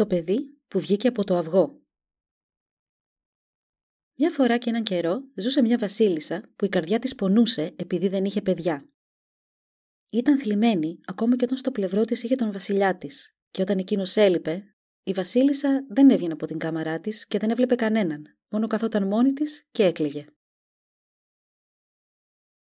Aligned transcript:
Το 0.00 0.06
παιδί 0.06 0.60
που 0.68 0.80
βγήκε 0.80 1.08
από 1.08 1.24
το 1.24 1.36
αυγό. 1.36 1.82
Μια 4.18 4.30
φορά 4.30 4.58
και 4.58 4.70
έναν 4.70 4.82
καιρό 4.82 5.22
ζούσε 5.34 5.62
μια 5.62 5.78
βασίλισσα 5.78 6.52
που 6.56 6.64
η 6.64 6.68
καρδιά 6.68 6.98
της 6.98 7.14
πονούσε 7.14 7.74
επειδή 7.76 8.08
δεν 8.08 8.24
είχε 8.24 8.42
παιδιά. 8.42 8.88
Ήταν 10.10 10.38
θλιμμένη 10.38 11.00
ακόμα 11.04 11.36
και 11.36 11.44
όταν 11.44 11.58
στο 11.58 11.70
πλευρό 11.70 12.04
της 12.04 12.22
είχε 12.22 12.36
τον 12.36 12.52
βασιλιά 12.52 12.96
της 12.96 13.36
και 13.50 13.62
όταν 13.62 13.78
εκείνος 13.78 14.16
έλειπε, 14.16 14.74
η 15.02 15.12
βασίλισσα 15.12 15.86
δεν 15.88 16.10
έβγαινε 16.10 16.32
από 16.32 16.46
την 16.46 16.58
κάμαρά 16.58 17.00
της 17.00 17.26
και 17.26 17.38
δεν 17.38 17.50
έβλεπε 17.50 17.74
κανέναν, 17.74 18.38
μόνο 18.48 18.66
καθόταν 18.66 19.06
μόνη 19.06 19.32
της 19.32 19.66
και 19.70 19.84
έκλαιγε. 19.84 20.26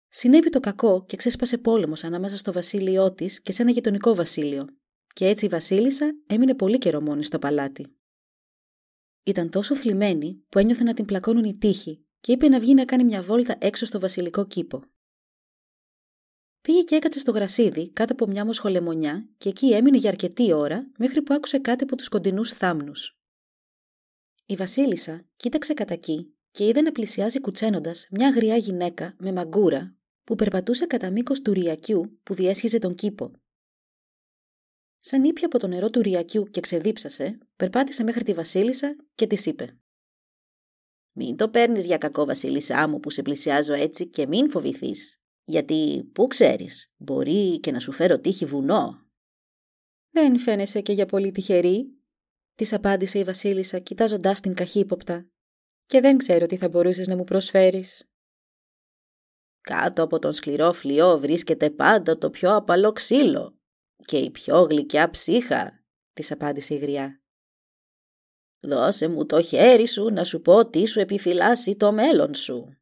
Συνέβη 0.09 0.51
το 0.51 0.61
κακό 0.61 1.05
και 1.05 1.17
ξέσπασε 1.17 1.59
πόλεμος 1.59 2.05
ανάμεσα 2.05 2.37
στο 2.37 2.53
βασίλειό 2.53 3.13
της 3.13 3.41
και 3.41 3.53
σε 3.53 3.63
ένα 3.63 3.71
γειτονικό 3.71 4.15
βασίλειο, 4.15 4.78
και 5.13 5.27
έτσι 5.27 5.45
η 5.45 5.49
Βασίλισσα 5.49 6.15
έμεινε 6.27 6.55
πολύ 6.55 6.79
καιρό 6.79 7.01
μόνη 7.03 7.25
στο 7.25 7.39
παλάτι. 7.39 7.87
Ήταν 9.23 9.51
τόσο 9.51 9.77
θλιμμένη 9.77 10.45
που 10.49 10.59
ένιωθε 10.59 10.85
να 10.85 10.95
την 10.95 11.05
πλακώνουν 11.05 11.45
οι 11.45 11.57
τείχοι 11.57 12.07
και 12.21 12.33
είπε 12.33 12.49
να 12.49 12.61
βγει 12.61 12.75
να 12.75 12.85
κάνει 12.85 13.05
μια 13.05 13.23
βόλτα 13.23 13.57
έξω 13.61 13.87
στο 13.87 14.01
βασιλικό 14.01 14.47
κήπο. 14.47 14.83
Πήγε 16.61 16.83
και 16.83 16.95
έκατσε 16.95 17.19
στο 17.19 17.31
γρασίδι 17.31 17.91
κάτω 17.91 18.13
από 18.13 18.27
μια 18.27 18.45
μοσχολεμονιά 18.45 19.29
και 19.39 19.49
εκεί 19.49 19.73
έμεινε 19.73 19.97
για 19.97 20.11
αρκετή 20.11 20.53
ώρα 20.53 20.91
μέχρι 20.99 21.23
που 21.23 21.35
άκουσε 21.35 21.59
κάτι 21.59 21.83
από 21.83 21.97
τους 21.97 22.09
κοντινούς 22.09 22.53
θάμνους. 22.53 23.19
Η 24.47 24.55
Βασίλισσα 24.55 25.25
κοίταξε 25.37 25.75
κατά 25.75 25.95
εκεί 25.95 26.35
και 26.51 26.67
είδε 26.67 26.81
να 26.81 26.93
πλησιάζει 26.93 27.41
κουτσένοντας 27.41 28.07
μια 28.11 28.31
γριά 28.31 28.57
γυναίκα 28.57 29.17
με 29.19 29.33
μαγκούρα 29.33 29.97
που 30.25 30.35
περπατούσε 30.35 30.87
κατά 30.87 31.11
μήκος 31.11 31.43
του 31.43 31.53
ριακιού 31.53 32.19
που 32.23 32.35
διέσχιζε 32.35 32.79
τον 32.79 32.95
κήπο 32.95 33.31
Σαν 34.99 35.25
ήπια 35.25 35.47
από 35.47 35.59
το 35.59 35.67
νερό 35.67 35.91
του 35.91 36.03
ριακιού 36.03 36.45
και 36.45 36.61
ξεδίψασε, 36.61 37.39
περπάτησε 37.57 38.03
μέχρι 38.03 38.25
τη 38.25 38.33
Βασίλισσα 38.33 38.97
και 39.15 39.27
της 39.27 39.47
είπε: 39.47 39.79
Μην 41.13 41.37
το 41.37 41.49
παίρνεις 41.49 41.85
για 41.85 41.99
κακό, 41.99 42.25
Βασίλισσά 42.25 42.89
μου, 42.89 43.01
που 43.01 43.11
σε 43.11 43.23
πλησιάζω 43.23 43.73
έτσι 43.73 44.09
και 44.09 44.27
μην 44.27 44.51
φοβηθείς. 44.51 45.17
Γιατί, 45.45 46.11
πού 46.13 46.27
ξέρεις, 46.27 46.93
μπορεί 46.97 47.61
και 47.61 47.71
να 47.71 47.79
σου 47.79 47.93
φέρω 47.93 48.19
τύχη 48.19 48.45
βουνό. 48.45 49.07
Δεν 50.11 50.39
φαίνεσαι 50.39 50.81
και 50.81 50.93
για 50.93 51.07
πολύ 51.07 51.31
τυχερή, 51.31 51.99
της 52.55 52.73
απάντησε 52.73 53.19
η 53.19 53.25
Βασίλισσα, 53.25 53.79
κοιτάζοντάς 53.79 54.41
την 54.41 54.55
καχύποπτα. 54.55 55.29
Και 55.87 56.01
δεν 56.01 56.17
ξέρω 56.17 56.47
τι 56.47 56.57
θα 56.57 56.69
μπορούσες 56.69 57.07
να 57.07 57.17
μου 57.17 57.25
προσφέρεις. 57.25 58.09
Κάτω 59.61 60.03
από 60.03 60.19
τον 60.19 60.33
σκληρό 60.33 60.73
φλοιό 60.73 61.19
βρίσκεται 61.19 61.71
πάντα 61.71 62.19
το 62.19 62.31
πιο 62.31 62.55
απαλό 62.55 62.93
ξύλο, 62.93 63.58
και 64.09 64.19
η 64.19 64.31
πιο 64.31 64.61
γλυκιά 64.63 65.11
ψύχα, 65.11 65.85
της 66.13 66.31
απάντησε 66.31 66.75
η 66.75 66.79
γριά. 66.79 67.23
Δώσε 68.61 69.09
μου 69.09 69.27
το 69.27 69.43
χέρι 69.43 69.87
σου 69.89 70.05
να 70.11 70.25
σου 70.25 70.41
πω 70.41 70.69
τι 70.69 70.87
σου 70.87 71.01
επιφυλάσσει 71.01 71.77
το 71.77 71.93
μέλλον 71.93 72.35
σου. 72.35 72.79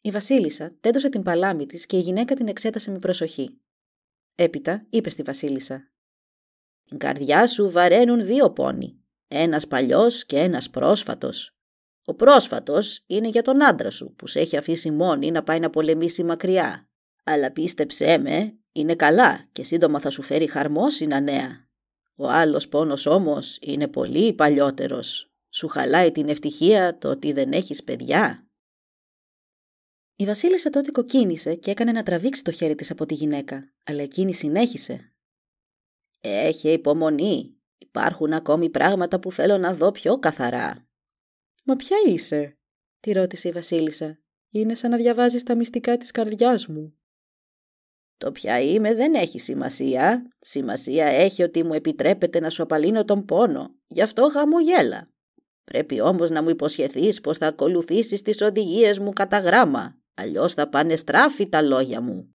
Η 0.00 0.10
Βασίλισσα 0.10 0.76
τέντωσε 0.80 1.08
την 1.08 1.22
παλάμη 1.22 1.66
της 1.66 1.86
και 1.86 1.96
η 1.96 2.00
γυναίκα 2.00 2.34
την 2.34 2.48
εξέτασε 2.48 2.90
με 2.90 2.98
προσοχή. 2.98 3.60
Έπειτα 4.34 4.86
είπε 4.90 5.10
στη 5.10 5.22
Βασίλισσα 5.22 5.92
«Την 6.84 6.98
καρδιά 6.98 7.46
σου 7.46 7.70
βαραίνουν 7.70 8.24
δύο 8.24 8.50
πόνοι, 8.50 9.04
ένας 9.28 9.66
παλιός 9.66 10.26
και 10.26 10.38
ένας 10.38 10.70
πρόσφατος. 10.70 11.56
Ο 12.04 12.14
πρόσφατος 12.14 13.02
είναι 13.06 13.28
για 13.28 13.42
τον 13.42 13.64
άντρα 13.64 13.90
σου 13.90 14.14
που 14.14 14.26
σε 14.26 14.40
έχει 14.40 14.56
αφήσει 14.56 14.90
μόνη 14.90 15.30
να 15.30 15.42
πάει 15.42 15.60
να 15.60 15.70
πολεμήσει 15.70 16.24
μακριά. 16.24 16.88
Αλλά 17.24 17.52
πίστεψέ 17.52 18.18
με, 18.18 18.58
είναι 18.78 18.94
καλά 18.94 19.48
και 19.52 19.64
σύντομα 19.64 20.00
θα 20.00 20.10
σου 20.10 20.22
φέρει 20.22 20.46
χαρμόσυνα 20.46 21.20
νέα. 21.20 21.68
Ο 22.16 22.28
άλλος 22.28 22.68
πόνος 22.68 23.06
όμως 23.06 23.58
είναι 23.60 23.88
πολύ 23.88 24.32
παλιότερος. 24.32 25.32
Σου 25.50 25.68
χαλάει 25.68 26.12
την 26.12 26.28
ευτυχία 26.28 26.98
το 26.98 27.10
ότι 27.10 27.32
δεν 27.32 27.52
έχεις 27.52 27.84
παιδιά. 27.84 28.48
Η 30.16 30.24
Βασίλισσα 30.24 30.70
τότε 30.70 30.90
κοκκίνησε 30.90 31.54
και 31.54 31.70
έκανε 31.70 31.92
να 31.92 32.02
τραβήξει 32.02 32.42
το 32.42 32.50
χέρι 32.50 32.74
της 32.74 32.90
από 32.90 33.06
τη 33.06 33.14
γυναίκα, 33.14 33.72
αλλά 33.84 34.02
εκείνη 34.02 34.34
συνέχισε. 34.34 35.14
Έχει 36.20 36.72
υπομονή. 36.72 37.56
Υπάρχουν 37.78 38.32
ακόμη 38.32 38.70
πράγματα 38.70 39.20
που 39.20 39.32
θέλω 39.32 39.58
να 39.58 39.74
δω 39.74 39.92
πιο 39.92 40.18
καθαρά. 40.18 40.88
Μα 41.64 41.76
ποια 41.76 41.96
είσαι, 42.06 42.58
τη 43.00 43.12
ρώτησε 43.12 43.48
η 43.48 43.52
Βασίλισσα. 43.52 44.18
Είναι 44.50 44.74
σαν 44.74 44.90
να 44.90 44.96
διαβάζεις 44.96 45.42
τα 45.42 45.56
μυστικά 45.56 45.96
της 45.96 46.10
καρδιάς 46.10 46.66
μου. 46.66 46.97
Το 48.18 48.32
ποια 48.32 48.60
είμαι 48.60 48.94
δεν 48.94 49.14
έχει 49.14 49.38
σημασία. 49.38 50.30
Σημασία 50.40 51.06
έχει 51.06 51.42
ότι 51.42 51.64
μου 51.64 51.72
επιτρέπεται 51.72 52.40
να 52.40 52.50
σου 52.50 52.62
απαλύνω 52.62 53.04
τον 53.04 53.24
πόνο. 53.24 53.74
Γι' 53.86 54.02
αυτό 54.02 54.28
χαμογέλα. 54.32 55.10
Πρέπει 55.64 56.00
όμως 56.00 56.30
να 56.30 56.42
μου 56.42 56.48
υποσχεθείς 56.48 57.20
πως 57.20 57.38
θα 57.38 57.46
ακολουθήσεις 57.46 58.22
τις 58.22 58.40
οδηγίες 58.40 58.98
μου 58.98 59.12
κατά 59.12 59.38
γράμμα. 59.38 60.00
Αλλιώς 60.14 60.54
θα 60.54 60.68
πάνε 60.68 60.96
στράφη 60.96 61.48
τα 61.48 61.62
λόγια 61.62 62.00
μου. 62.00 62.34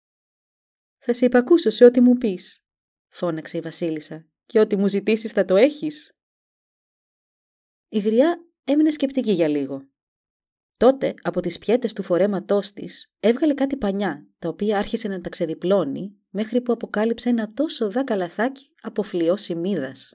Θα 0.98 1.12
σε 1.12 1.24
υπακούσω 1.24 1.70
σε 1.70 1.84
ό,τι 1.84 2.00
μου 2.00 2.14
πεις, 2.14 2.64
φώναξε 3.08 3.56
η 3.56 3.60
Βασίλισσα. 3.60 4.26
Και 4.46 4.60
ό,τι 4.60 4.76
μου 4.76 4.88
ζητήσεις 4.88 5.32
θα 5.32 5.44
το 5.44 5.56
έχεις. 5.56 6.12
Η 7.88 7.98
γριά 7.98 8.46
έμεινε 8.64 8.90
σκεπτική 8.90 9.32
για 9.32 9.48
λίγο. 9.48 9.91
Τότε 10.82 11.14
από 11.22 11.40
τις 11.40 11.58
πιέτες 11.58 11.92
του 11.92 12.02
φορέματός 12.02 12.72
της 12.72 13.10
έβγαλε 13.20 13.54
κάτι 13.54 13.76
πανιά, 13.76 14.26
τα 14.38 14.48
οποία 14.48 14.78
άρχισε 14.78 15.08
να 15.08 15.20
τα 15.20 15.28
ξεδιπλώνει, 15.28 16.16
μέχρι 16.30 16.60
που 16.60 16.72
αποκάλυψε 16.72 17.28
ένα 17.28 17.52
τόσο 17.54 17.90
δά 17.90 18.04
καλαθάκι 18.04 18.70
από 18.80 19.02
φλοιό 19.02 19.36
σημίδας. 19.36 20.14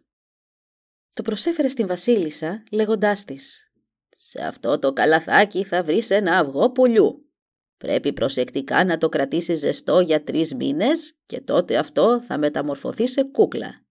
Το 1.13 1.21
προσέφερε 1.21 1.67
στην 1.67 1.87
Βασίλισσα, 1.87 2.63
λέγοντάς 2.71 3.23
της 3.23 3.71
«Σε 4.15 4.41
αυτό 4.41 4.79
το 4.79 4.93
καλαθάκι 4.93 5.63
θα 5.63 5.83
βρεις 5.83 6.09
ένα 6.09 6.37
αυγό 6.37 6.71
πουλιού. 6.71 7.31
Πρέπει 7.77 8.13
προσεκτικά 8.13 8.85
να 8.85 8.97
το 8.97 9.09
κρατήσεις 9.09 9.59
ζεστό 9.59 9.99
για 9.99 10.23
τρεις 10.23 10.55
μήνες 10.55 11.17
και 11.25 11.41
τότε 11.41 11.77
αυτό 11.77 12.21
θα 12.21 12.37
μεταμορφωθεί 12.37 13.07
σε 13.07 13.23
κούκλα. 13.23 13.85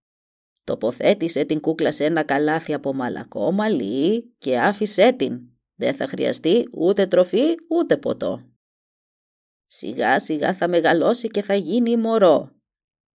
Τοποθέτησε 0.64 1.44
την 1.44 1.60
κούκλα 1.60 1.92
σε 1.92 2.04
ένα 2.04 2.22
καλάθι 2.22 2.74
από 2.74 2.94
μαλακό 2.94 3.52
μαλλί 3.52 4.34
και 4.38 4.60
άφησέ 4.60 5.12
την 5.12 5.40
δεν 5.76 5.94
θα 5.94 6.06
χρειαστεί 6.06 6.68
ούτε 6.72 7.06
τροφή 7.06 7.54
ούτε 7.68 7.96
ποτό. 7.96 8.50
Σιγά 9.66 10.20
σιγά 10.20 10.54
θα 10.54 10.68
μεγαλώσει 10.68 11.28
και 11.28 11.42
θα 11.42 11.54
γίνει 11.54 11.96
μωρό. 11.96 12.50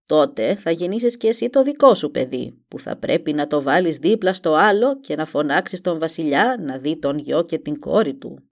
Τότε 0.07 0.55
θα 0.55 0.71
γεννήσεις 0.71 1.17
και 1.17 1.29
εσύ 1.29 1.51
το 1.51 1.63
δικό 1.63 1.95
σου 1.95 2.11
παιδί, 2.11 2.65
που 2.69 2.79
θα 2.79 2.97
πρέπει 2.97 3.33
να 3.33 3.47
το 3.47 3.63
βάλεις 3.63 3.97
δίπλα 3.97 4.35
στο 4.35 4.55
άλλο 4.55 5.01
και 5.01 5.17
να 5.17 5.25
φωνάξεις 5.25 5.81
τον 5.81 5.99
βασιλιά 5.99 6.57
να 6.61 6.79
δει 6.79 6.99
τον 6.99 7.19
γιο 7.19 7.45
και 7.45 7.59
την 7.59 7.79
κόρη 7.79 8.15
του. 8.15 8.51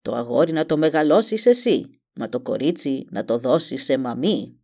Το 0.00 0.14
αγόρι 0.14 0.52
να 0.52 0.66
το 0.66 0.76
μεγαλώσεις 0.76 1.46
εσύ, 1.46 2.00
μα 2.14 2.28
το 2.28 2.40
κορίτσι 2.40 3.06
να 3.10 3.24
το 3.24 3.38
δώσεις 3.38 3.84
σε 3.84 3.98
μαμή. 3.98 4.60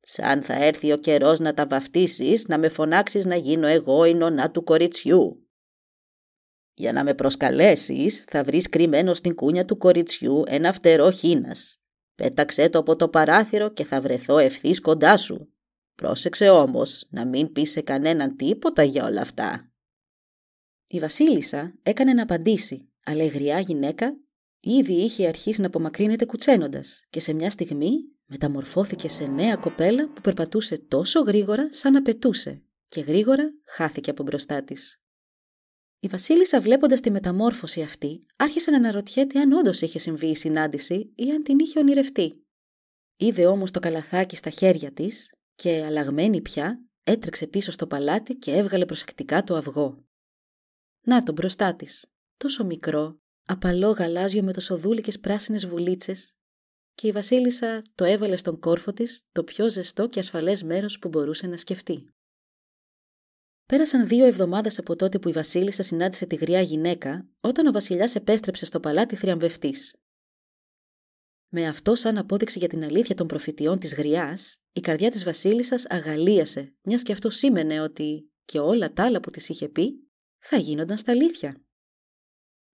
Σαν 0.00 0.42
θα 0.42 0.64
έρθει 0.64 0.92
ο 0.92 0.96
καιρός 0.96 1.38
να 1.38 1.54
τα 1.54 1.66
βαφτίσεις, 1.66 2.48
να 2.48 2.58
με 2.58 2.68
φωνάξεις 2.68 3.24
να 3.24 3.36
γίνω 3.36 3.66
εγώ 3.66 4.04
η 4.04 4.14
νονά 4.14 4.50
του 4.50 4.64
κοριτσιού. 4.64 5.49
Για 6.80 6.92
να 6.92 7.04
με 7.04 7.14
προσκαλέσεις 7.14 8.24
θα 8.26 8.44
βρεις 8.44 8.68
κρυμμένο 8.68 9.14
στην 9.14 9.34
κούνια 9.34 9.64
του 9.64 9.76
κοριτσιού 9.76 10.42
ένα 10.46 10.72
φτερό 10.72 11.10
χίνας. 11.10 11.80
Πέταξέ 12.14 12.68
το 12.68 12.78
από 12.78 12.96
το 12.96 13.08
παράθυρο 13.08 13.72
και 13.72 13.84
θα 13.84 14.00
βρεθώ 14.00 14.38
ευθύς 14.38 14.80
κοντά 14.80 15.16
σου. 15.16 15.52
Πρόσεξε 15.94 16.48
όμως 16.48 17.06
να 17.10 17.26
μην 17.26 17.52
πεις 17.52 17.70
σε 17.70 17.80
κανέναν 17.80 18.36
τίποτα 18.36 18.82
για 18.82 19.04
όλα 19.04 19.20
αυτά. 19.20 19.72
Η 20.86 20.98
βασίλισσα 20.98 21.74
έκανε 21.82 22.12
να 22.12 22.22
απαντήσει, 22.22 22.88
αλλά 23.04 23.22
η 23.22 23.26
γριά 23.26 23.60
γυναίκα 23.60 24.16
ήδη 24.60 24.92
είχε 24.92 25.26
αρχίσει 25.26 25.60
να 25.60 25.66
απομακρύνεται 25.66 26.24
κουτσένοντας 26.24 27.04
και 27.10 27.20
σε 27.20 27.32
μια 27.32 27.50
στιγμή 27.50 27.90
μεταμορφώθηκε 28.26 29.08
σε 29.08 29.26
νέα 29.26 29.56
κοπέλα 29.56 30.06
που 30.14 30.20
περπατούσε 30.20 30.78
τόσο 30.78 31.20
γρήγορα 31.20 31.68
σαν 31.72 31.92
να 31.92 32.02
πετούσε 32.02 32.62
και 32.88 33.00
γρήγορα 33.00 33.52
χάθηκε 33.64 34.10
από 34.10 34.22
μπροστά 34.22 34.64
της. 34.64 35.00
Η 36.02 36.08
Βασίλισσα, 36.08 36.60
βλέποντας 36.60 37.00
τη 37.00 37.10
μεταμόρφωση 37.10 37.82
αυτή, 37.82 38.26
άρχισε 38.36 38.70
να 38.70 38.76
αναρωτιέται 38.76 39.40
αν 39.40 39.52
όντως 39.52 39.80
είχε 39.80 39.98
συμβεί 39.98 40.26
η 40.26 40.36
συνάντηση 40.36 41.12
ή 41.14 41.30
αν 41.30 41.42
την 41.42 41.58
είχε 41.58 41.78
ονειρευτεί. 41.78 42.44
Είδε 43.16 43.46
όμως 43.46 43.70
το 43.70 43.80
καλαθάκι 43.80 44.36
στα 44.36 44.50
χέρια 44.50 44.92
της 44.92 45.32
και, 45.54 45.84
αλλαγμένη 45.84 46.40
πια, 46.40 46.84
έτρεξε 47.02 47.46
πίσω 47.46 47.72
στο 47.72 47.86
παλάτι 47.86 48.34
και 48.34 48.52
έβγαλε 48.52 48.84
προσεκτικά 48.84 49.44
το 49.44 49.54
αυγό. 49.54 50.04
Να 51.06 51.22
το 51.22 51.32
μπροστά 51.32 51.74
της, 51.74 52.06
τόσο 52.36 52.64
μικρό, 52.64 53.20
απαλό 53.46 53.90
γαλάζιο 53.90 54.42
με 54.42 54.52
τοσοδούλικες 54.52 55.20
πράσινες 55.20 55.66
βουλίτσες 55.66 56.32
και 56.94 57.06
η 57.06 57.12
βασίλισσα 57.12 57.82
το 57.94 58.04
έβαλε 58.04 58.36
στον 58.36 58.58
κόρφο 58.58 58.92
της 58.92 59.22
το 59.32 59.44
πιο 59.44 59.70
ζεστό 59.70 60.08
και 60.08 60.18
ασφαλές 60.18 60.62
μέρος 60.62 60.98
που 60.98 61.08
μπορούσε 61.08 61.46
να 61.46 61.56
σκεφτεί. 61.56 62.14
Πέρασαν 63.70 64.06
δύο 64.06 64.26
εβδομάδες 64.26 64.78
από 64.78 64.96
τότε 64.96 65.18
που 65.18 65.28
η 65.28 65.32
βασίλισσα 65.32 65.82
συνάντησε 65.82 66.26
τη 66.26 66.36
γριά 66.36 66.60
γυναίκα 66.60 67.28
όταν 67.40 67.66
ο 67.66 67.72
βασιλιάς 67.72 68.14
επέστρεψε 68.14 68.66
στο 68.66 68.80
παλάτι 68.80 69.16
θριαμβευτής. 69.16 69.96
Με 71.48 71.66
αυτό 71.66 71.94
σαν 71.94 72.18
απόδειξη 72.18 72.58
για 72.58 72.68
την 72.68 72.84
αλήθεια 72.84 73.14
των 73.14 73.26
προφητιών 73.26 73.78
της 73.78 73.94
γριάς, 73.94 74.58
η 74.72 74.80
καρδιά 74.80 75.10
της 75.10 75.24
βασίλισσας 75.24 75.86
αγαλίασε, 75.86 76.74
μιας 76.82 77.02
και 77.02 77.12
αυτό 77.12 77.30
σήμαινε 77.30 77.80
ότι 77.80 78.30
και 78.44 78.58
όλα 78.58 78.92
τα 78.92 79.04
άλλα 79.04 79.20
που 79.20 79.30
της 79.30 79.48
είχε 79.48 79.68
πει 79.68 80.10
θα 80.38 80.56
γίνονταν 80.56 80.98
στα 80.98 81.12
αλήθεια. 81.12 81.64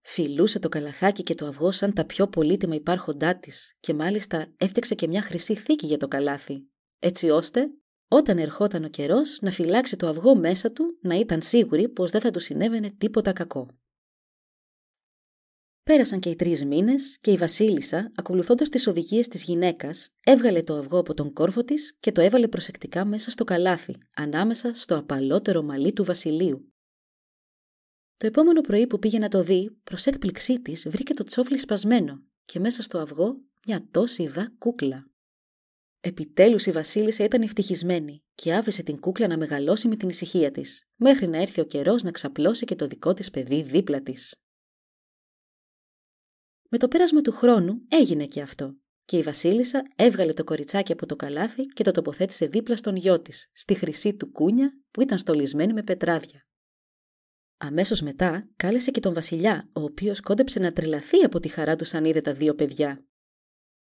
Φιλούσε 0.00 0.58
το 0.58 0.68
καλαθάκι 0.68 1.22
και 1.22 1.34
το 1.34 1.46
αυγό 1.46 1.72
σαν 1.72 1.92
τα 1.92 2.04
πιο 2.04 2.28
πολύτιμα 2.28 2.74
υπάρχοντά 2.74 3.38
της 3.38 3.76
και 3.80 3.94
μάλιστα 3.94 4.52
έφτιαξε 4.56 4.94
και 4.94 5.08
μια 5.08 5.22
χρυσή 5.22 5.54
θήκη 5.54 5.86
για 5.86 5.98
το 5.98 6.08
καλάθι, 6.08 6.70
έτσι 6.98 7.30
ώστε 7.30 7.70
όταν 8.08 8.38
ερχόταν 8.38 8.84
ο 8.84 8.88
καιρός 8.88 9.38
να 9.40 9.50
φυλάξει 9.50 9.96
το 9.96 10.06
αυγό 10.06 10.34
μέσα 10.34 10.72
του 10.72 10.98
να 11.00 11.14
ήταν 11.14 11.42
σίγουρη 11.42 11.88
πως 11.88 12.10
δεν 12.10 12.20
θα 12.20 12.30
του 12.30 12.40
συνέβαινε 12.40 12.90
τίποτα 12.90 13.32
κακό. 13.32 13.68
Πέρασαν 15.82 16.20
και 16.20 16.30
οι 16.30 16.36
τρεις 16.36 16.64
μήνες 16.64 17.18
και 17.20 17.30
η 17.30 17.36
Βασίλισσα, 17.36 18.12
ακολουθώντας 18.14 18.68
τις 18.68 18.86
οδηγίες 18.86 19.28
της 19.28 19.42
γυναίκας, 19.42 20.08
έβγαλε 20.24 20.62
το 20.62 20.76
αυγό 20.76 20.98
από 20.98 21.14
τον 21.14 21.32
κόρφο 21.32 21.64
της 21.64 21.96
και 21.98 22.12
το 22.12 22.20
έβαλε 22.20 22.48
προσεκτικά 22.48 23.04
μέσα 23.04 23.30
στο 23.30 23.44
καλάθι, 23.44 23.96
ανάμεσα 24.16 24.74
στο 24.74 24.96
απαλότερο 24.96 25.62
μαλλί 25.62 25.92
του 25.92 26.04
Βασιλείου. 26.04 26.72
Το 28.16 28.26
επόμενο 28.26 28.60
πρωί 28.60 28.86
που 28.86 28.98
πήγε 28.98 29.18
να 29.18 29.28
το 29.28 29.42
δει, 29.42 29.70
προς 29.84 30.06
έκπληξή 30.06 30.60
της 30.60 30.88
βρήκε 30.88 31.14
το 31.14 31.24
τσόφλι 31.24 31.58
σπασμένο 31.58 32.22
και 32.44 32.60
μέσα 32.60 32.82
στο 32.82 32.98
αυγό 32.98 33.40
μια 33.66 33.88
τόση 33.90 34.26
δα 34.26 34.54
κούκλα. 34.58 35.10
Επιτέλους 36.06 36.66
η 36.66 36.70
Βασίλισσα 36.70 37.24
ήταν 37.24 37.42
ευτυχισμένη 37.42 38.24
και 38.34 38.54
άφησε 38.54 38.82
την 38.82 39.00
κούκλα 39.00 39.26
να 39.26 39.36
μεγαλώσει 39.36 39.88
με 39.88 39.96
την 39.96 40.08
ησυχία 40.08 40.50
της, 40.50 40.88
μέχρι 40.94 41.28
να 41.28 41.38
έρθει 41.38 41.60
ο 41.60 41.64
καιρός 41.64 42.02
να 42.02 42.10
ξαπλώσει 42.10 42.64
και 42.64 42.74
το 42.74 42.86
δικό 42.86 43.14
της 43.14 43.30
παιδί 43.30 43.62
δίπλα 43.62 44.02
της. 44.02 44.36
Με 46.68 46.78
το 46.78 46.88
πέρασμα 46.88 47.20
του 47.20 47.32
χρόνου 47.32 47.82
έγινε 47.88 48.26
και 48.26 48.40
αυτό 48.40 48.76
και 49.04 49.18
η 49.18 49.22
Βασίλισσα 49.22 49.82
έβγαλε 49.96 50.32
το 50.32 50.44
κοριτσάκι 50.44 50.92
από 50.92 51.06
το 51.06 51.16
καλάθι 51.16 51.64
και 51.66 51.84
το 51.84 51.90
τοποθέτησε 51.90 52.46
δίπλα 52.46 52.76
στον 52.76 52.96
γιο 52.96 53.20
της, 53.22 53.50
στη 53.52 53.74
χρυσή 53.74 54.14
του 54.14 54.30
κούνια 54.30 54.72
που 54.90 55.00
ήταν 55.00 55.18
στολισμένη 55.18 55.72
με 55.72 55.82
πετράδια. 55.82 56.46
Αμέσως 57.56 58.00
μετά 58.00 58.48
κάλεσε 58.56 58.90
και 58.90 59.00
τον 59.00 59.14
Βασιλιά, 59.14 59.68
ο 59.72 59.82
οποίος 59.82 60.20
κόντεψε 60.20 60.58
να 60.58 60.72
τρελαθεί 60.72 61.24
από 61.24 61.40
τη 61.40 61.48
χαρά 61.48 61.76
του 61.76 61.84
σαν 61.84 62.04
είδε 62.04 62.20
τα 62.20 62.32
δύο 62.32 62.54
παιδιά. 62.54 63.05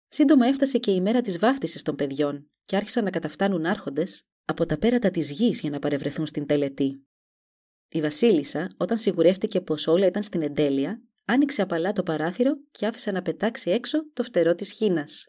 Σύντομα 0.09 0.47
έφτασε 0.47 0.79
και 0.79 0.91
η 0.91 1.01
μέρα 1.01 1.21
της 1.21 1.39
βάφτισης 1.39 1.83
των 1.83 1.97
παιδιών 1.97 2.51
και 2.65 2.77
άρχισαν 2.77 3.05
να 3.05 3.11
καταφτάνουν 3.11 3.67
άρχοντες 3.67 4.27
από 4.45 4.67
τα 4.67 4.79
πέρατα 4.79 5.11
της 5.11 5.31
γης 5.31 5.61
για 5.61 5.71
να 5.71 5.79
παρευρεθούν 5.79 6.27
στην 6.27 6.47
τελετή. 6.47 7.07
Η 7.89 8.01
Βασίλισσα, 8.01 8.71
όταν 8.77 8.99
σιγουρεύτηκε 8.99 9.61
πως 9.61 9.87
όλα 9.87 10.07
ήταν 10.07 10.23
στην 10.23 10.43
εντέλεια, 10.43 11.03
άνοιξε 11.25 11.63
απαλά 11.63 11.93
το 11.93 12.03
παράθυρο 12.03 12.57
και 12.71 12.87
άφησε 12.87 13.11
να 13.11 13.23
πετάξει 13.23 13.71
έξω 13.71 14.11
το 14.13 14.23
φτερό 14.23 14.55
της 14.55 14.73
χίνας. 14.73 15.27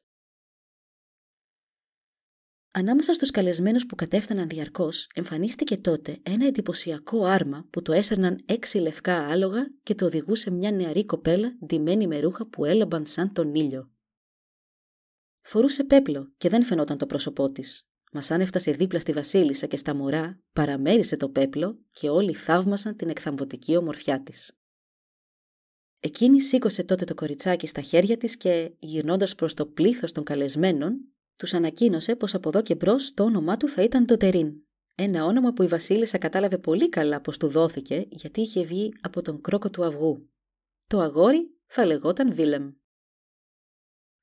Ανάμεσα 2.71 3.13
στους 3.13 3.31
καλεσμένους 3.31 3.85
που 3.85 3.95
κατέφταναν 3.95 4.47
διαρκώς, 4.47 5.09
εμφανίστηκε 5.13 5.77
τότε 5.77 6.19
ένα 6.24 6.47
εντυπωσιακό 6.47 7.25
άρμα 7.25 7.68
που 7.69 7.81
το 7.81 7.91
έσερναν 7.91 8.39
έξι 8.45 8.77
λευκά 8.77 9.27
άλογα 9.27 9.68
και 9.83 9.95
το 9.95 10.06
οδηγούσε 10.06 10.51
μια 10.51 10.71
νεαρή 10.71 11.06
κοπέλα 11.06 11.57
ντυμένη 11.65 12.07
με 12.07 12.19
ρούχα 12.19 12.47
που 12.47 12.65
έλαμπαν 12.65 13.06
σαν 13.06 13.33
τον 13.33 13.56
ήλιο. 13.56 13.91
Φορούσε 15.50 15.84
πέπλο 15.84 16.32
και 16.38 16.50
δεν 16.50 16.64
φαινόταν 16.64 16.98
το 16.98 17.06
πρόσωπό 17.06 17.52
της. 17.52 17.88
Μας 18.12 18.32
αν 18.32 18.42
έφτασε 18.42 18.72
δίπλα 18.72 19.00
στη 19.00 19.12
Βασίλισσα 19.12 19.66
και 19.66 19.78
στα 19.78 19.94
μωρά, 19.94 20.40
παραμέρισε 20.54 21.18
το 21.18 21.30
πέπλο 21.30 21.80
και 21.92 22.10
όλοι 22.10 22.34
θαύμασαν 22.34 22.96
την 22.96 23.10
εκθαμβωτική 23.10 23.76
ομορφιά 23.76 24.22
της. 24.24 24.58
Εκείνη 26.00 26.42
σήκωσε 26.42 26.84
τότε 26.84 27.06
το 27.06 27.14
κοριτσάκι 27.14 27.68
στα 27.68 27.82
χέρια 27.82 28.18
της 28.18 28.38
και, 28.38 28.72
γυρνώντας 28.80 29.36
προς 29.36 29.54
το 29.54 29.66
πλήθος 29.66 30.12
των 30.12 30.24
καλεσμένων, 30.24 31.00
τους 31.36 31.54
ανακοίνωσε 31.54 32.16
πως 32.16 32.34
από 32.34 32.50
εδώ 32.50 32.62
και 32.62 32.76
μπρος 32.76 33.14
το 33.14 33.24
όνομά 33.24 33.58
του 33.58 33.68
θα 33.68 33.84
ήταν 33.84 34.06
το 34.06 34.18
Τερίν. 34.18 34.54
Ένα 34.96 35.26
όνομα 35.26 35.54
που 35.54 35.64
η 35.64 35.68
Βασίλισσα 35.68 36.18
κατάλαβε 36.18 36.58
πολύ 36.58 36.90
καλά 36.90 37.22
πως 37.22 37.38
του 37.38 37.48
δόθηκε 37.48 38.06
γιατί 38.10 38.42
είχε 38.42 38.64
βγει 38.64 38.94
από 39.02 39.22
τον 39.22 39.42
κρόκο 39.42 39.70
του 39.70 39.86
αυγού. 39.86 40.30
Το 40.88 41.00
αγόρι 41.00 41.58
θα 41.66 41.86
λεγόταν 41.86 42.34
Βίλεμ. 42.34 42.72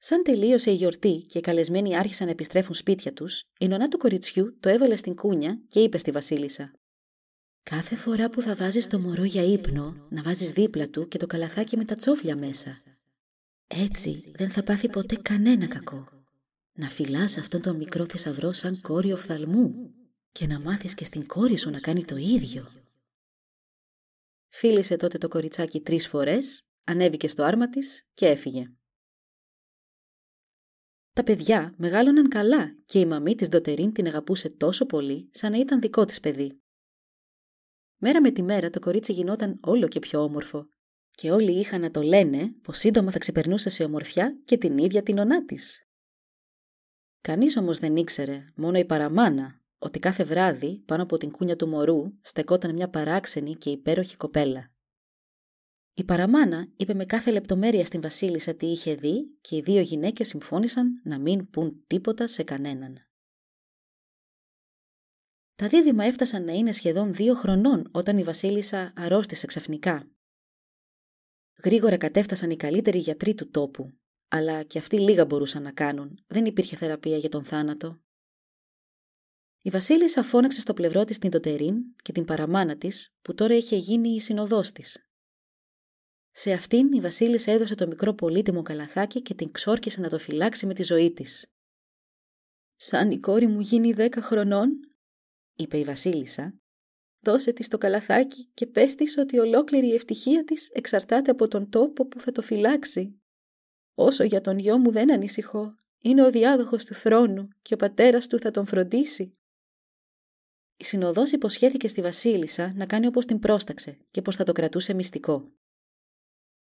Σαν 0.07 0.23
τελείωσε 0.23 0.71
η 0.71 0.75
γιορτή 0.75 1.25
και 1.29 1.39
οι 1.39 1.41
καλεσμένοι 1.41 1.97
άρχισαν 1.97 2.27
να 2.27 2.33
επιστρέφουν 2.33 2.75
σπίτια 2.75 3.13
τους, 3.13 3.45
η 3.59 3.69
νονά 3.69 3.89
του 3.89 3.99
κοριτσιού 3.99 4.57
το 4.61 4.69
έβαλε 4.69 4.97
στην 4.97 5.15
κούνια 5.15 5.61
και 5.69 5.81
είπε 5.81 5.99
στη 5.99 6.11
Βασίλισσα: 6.11 6.73
Κάθε 7.63 7.97
φορά 7.97 8.31
που 8.31 8.41
θα 8.41 8.55
βάζεις 8.55 8.87
το 8.87 8.99
μωρό 9.01 9.25
για 9.25 9.43
ύπνο, 9.43 10.07
να 10.11 10.23
βάζεις 10.23 10.51
δίπλα 10.51 10.89
του 10.89 11.09
και 11.09 11.19
το 11.19 11.27
καλαθάκι 11.27 11.77
με 11.77 11.85
τα 11.85 11.95
τσόφλια 11.95 12.37
μέσα. 12.37 12.83
Έτσι 13.67 14.33
δεν 14.35 14.51
θα 14.51 14.63
πάθει 14.63 14.89
ποτέ 14.89 15.17
κανένα 15.17 15.67
κακό. 15.67 16.09
Να 16.73 16.89
φυλάς 16.89 17.39
αυτόν 17.39 17.63
τον 17.63 17.77
μικρό 17.77 18.05
θησαυρό 18.05 18.53
σαν 18.53 18.81
κόρη 18.81 19.13
οφθαλμού 19.13 19.95
και 20.33 20.47
να 20.47 20.61
μάθεις 20.61 20.95
και 20.95 21.05
στην 21.05 21.27
κόρη 21.27 21.57
σου 21.57 21.71
να 21.71 21.81
κάνει 21.81 22.05
το 22.05 22.17
ίδιο. 22.17 22.69
Φίλησε 24.49 24.97
τότε 24.97 25.19
το 25.19 25.29
κοριτσάκι 25.29 25.81
τρεις 25.81 26.09
φορές, 26.09 26.63
ανέβηκε 26.87 27.29
στο 27.29 27.43
άρμα 27.43 27.69
της 27.69 28.07
και 28.15 28.27
έφυγε. 28.27 28.73
Τα 31.15 31.23
παιδιά 31.23 31.75
μεγάλωναν 31.77 32.29
καλά 32.29 32.77
και 32.85 32.99
η 32.99 33.07
μαμή 33.07 33.35
της 33.35 33.49
Ντοτερίν 33.49 33.93
την 33.93 34.07
αγαπούσε 34.07 34.49
τόσο 34.49 34.87
πολύ 34.87 35.29
σαν 35.33 35.53
να 35.53 35.59
ήταν 35.59 35.81
δικό 35.81 36.05
της 36.05 36.21
παιδί. 36.21 36.63
Μέρα 37.97 38.21
με 38.21 38.31
τη 38.31 38.43
μέρα 38.43 38.71
το 38.71 38.79
κορίτσι 38.79 39.13
γινόταν 39.13 39.59
όλο 39.63 39.89
και 39.89 39.99
πιο 39.99 40.23
όμορφο. 40.23 40.69
Και 41.11 41.31
όλοι 41.31 41.59
είχαν 41.59 41.81
να 41.81 41.91
το 41.91 42.03
λένε 42.03 42.55
πως 42.63 42.79
σύντομα 42.79 43.11
θα 43.11 43.19
ξεπερνούσε 43.19 43.71
σε 43.71 43.85
ομορφιά 43.85 44.41
και 44.45 44.59
την 44.59 44.79
ίδια 44.79 45.03
την 45.03 45.19
ονά 45.19 45.45
της. 45.45 45.89
Κανείς 47.21 47.57
όμως 47.57 47.79
δεν 47.79 47.97
ήξερε, 47.97 48.53
μόνο 48.57 48.79
η 48.79 48.85
παραμάνα, 48.85 49.61
ότι 49.79 49.99
κάθε 49.99 50.25
βράδυ 50.25 50.79
πάνω 50.87 51.03
από 51.03 51.17
την 51.17 51.31
κούνια 51.31 51.57
του 51.57 51.69
μωρού 51.69 52.03
στεκόταν 52.21 52.75
μια 52.75 52.91
παράξενη 52.91 53.55
και 53.55 53.71
υπέροχη 53.71 54.17
κοπέλα. 54.17 54.74
Η 55.97 56.05
παραμάνα 56.05 56.69
είπε 56.77 56.95
με 56.95 57.05
κάθε 57.05 57.31
λεπτομέρεια 57.31 57.85
στην 57.85 58.01
Βασίλισσα 58.01 58.55
τι 58.55 58.67
είχε 58.67 58.95
δει 58.95 59.39
και 59.41 59.57
οι 59.57 59.61
δύο 59.61 59.81
γυναίκες 59.81 60.29
συμφώνησαν 60.29 61.01
να 61.05 61.19
μην 61.19 61.51
πούν 61.51 61.85
τίποτα 61.87 62.27
σε 62.27 62.43
κανέναν. 62.43 63.09
Τα 65.55 65.69
δίδυμα 65.69 66.05
έφτασαν 66.05 66.45
να 66.45 66.53
είναι 66.53 66.73
σχεδόν 66.73 67.15
δύο 67.15 67.35
χρονών 67.35 67.89
όταν 67.93 68.19
η 68.19 68.23
Βασίλισσα 68.23 68.93
αρρώστησε 68.97 69.47
ξαφνικά. 69.47 70.11
Γρήγορα 71.65 71.97
κατέφτασαν 71.97 72.51
οι 72.51 72.57
καλύτεροι 72.57 72.99
γιατροί 72.99 73.35
του 73.35 73.51
τόπου, 73.51 73.99
αλλά 74.29 74.63
και 74.63 74.79
αυτοί 74.79 75.01
λίγα 75.01 75.25
μπορούσαν 75.25 75.63
να 75.63 75.73
κάνουν, 75.73 76.25
δεν 76.27 76.45
υπήρχε 76.45 76.77
θεραπεία 76.77 77.17
για 77.17 77.29
τον 77.29 77.45
θάνατο. 77.45 78.03
Η 79.61 79.71
Βασίλισσα 79.71 80.23
φώναξε 80.23 80.61
στο 80.61 80.75
πλευρό 80.75 81.05
της 81.05 81.19
την 81.19 81.31
Τοτερίν 81.31 81.95
και 82.03 82.13
την 82.13 82.25
παραμάνα 82.25 82.77
της, 82.77 83.15
που 83.23 83.35
τώρα 83.35 83.55
είχε 83.55 83.77
γίνει 83.77 84.09
η 84.09 84.21
συνοδός 84.21 84.73
της. 84.73 85.09
Σε 86.37 86.53
αυτήν 86.53 86.93
η 86.93 87.01
Βασίλισσα 87.01 87.53
έδωσε 87.53 87.75
το 87.75 87.87
μικρό 87.87 88.15
πολύτιμο 88.15 88.63
καλαθάκι 88.63 89.23
και 89.23 89.35
την 89.35 89.51
ξόρκισε 89.51 90.01
να 90.01 90.09
το 90.09 90.19
φυλάξει 90.19 90.67
με 90.67 90.75
τη 90.75 90.83
ζωή 90.83 91.13
της. 91.13 91.47
«Σαν 92.77 93.11
η 93.11 93.19
κόρη 93.19 93.47
μου 93.47 93.61
γίνει 93.61 93.93
δέκα 93.93 94.23
χρονών», 94.23 94.95
είπε 95.57 95.79
η 95.79 95.85
Βασίλισσα, 95.85 96.55
δώσε 97.21 97.53
της 97.53 97.69
το 97.69 97.79
καλαθάκι 97.79 98.51
και 98.55 98.67
πες 98.67 98.95
της 98.95 99.19
ότι 99.19 99.39
ολόκληρη 99.39 99.87
η 99.87 99.95
ευτυχία 99.95 100.45
της 100.45 100.71
εξαρτάται 100.71 101.31
από 101.31 101.49
τον 101.49 101.71
τόπο 101.71 102.07
που 102.07 102.21
θα 102.21 102.33
το 102.33 102.43
φυλάξει. 102.43 103.21
Όσο 103.95 104.25
για 104.25 104.41
τον 104.41 104.59
γιο 104.59 104.79
μου 104.79 104.91
δεν 104.91 105.13
ανησυχώ, 105.13 105.75
είναι 105.99 106.25
ο 106.25 106.31
διάδοχος 106.31 106.85
του 106.85 106.95
θρόνου 106.95 107.49
και 107.63 107.75
ο 107.75 107.77
πατέρας 107.77 108.27
του 108.27 108.39
θα 108.39 108.51
τον 108.51 108.67
φροντίσει. 108.67 109.37
Η 110.77 110.85
συνοδός 110.85 111.33
υποσχέθηκε 111.33 111.89
στη 111.89 112.01
Βασίλισσα 112.01 112.73
να 112.75 112.87
κάνει 112.87 113.07
όπως 113.07 113.27
την 113.27 113.39
πρόσταξε 113.39 113.99
και 114.11 114.23
πως 114.23 114.37
θα 114.37 114.45
το 114.45 114.53
κρατούσε 114.53 114.95
μυστικό. 114.95 115.53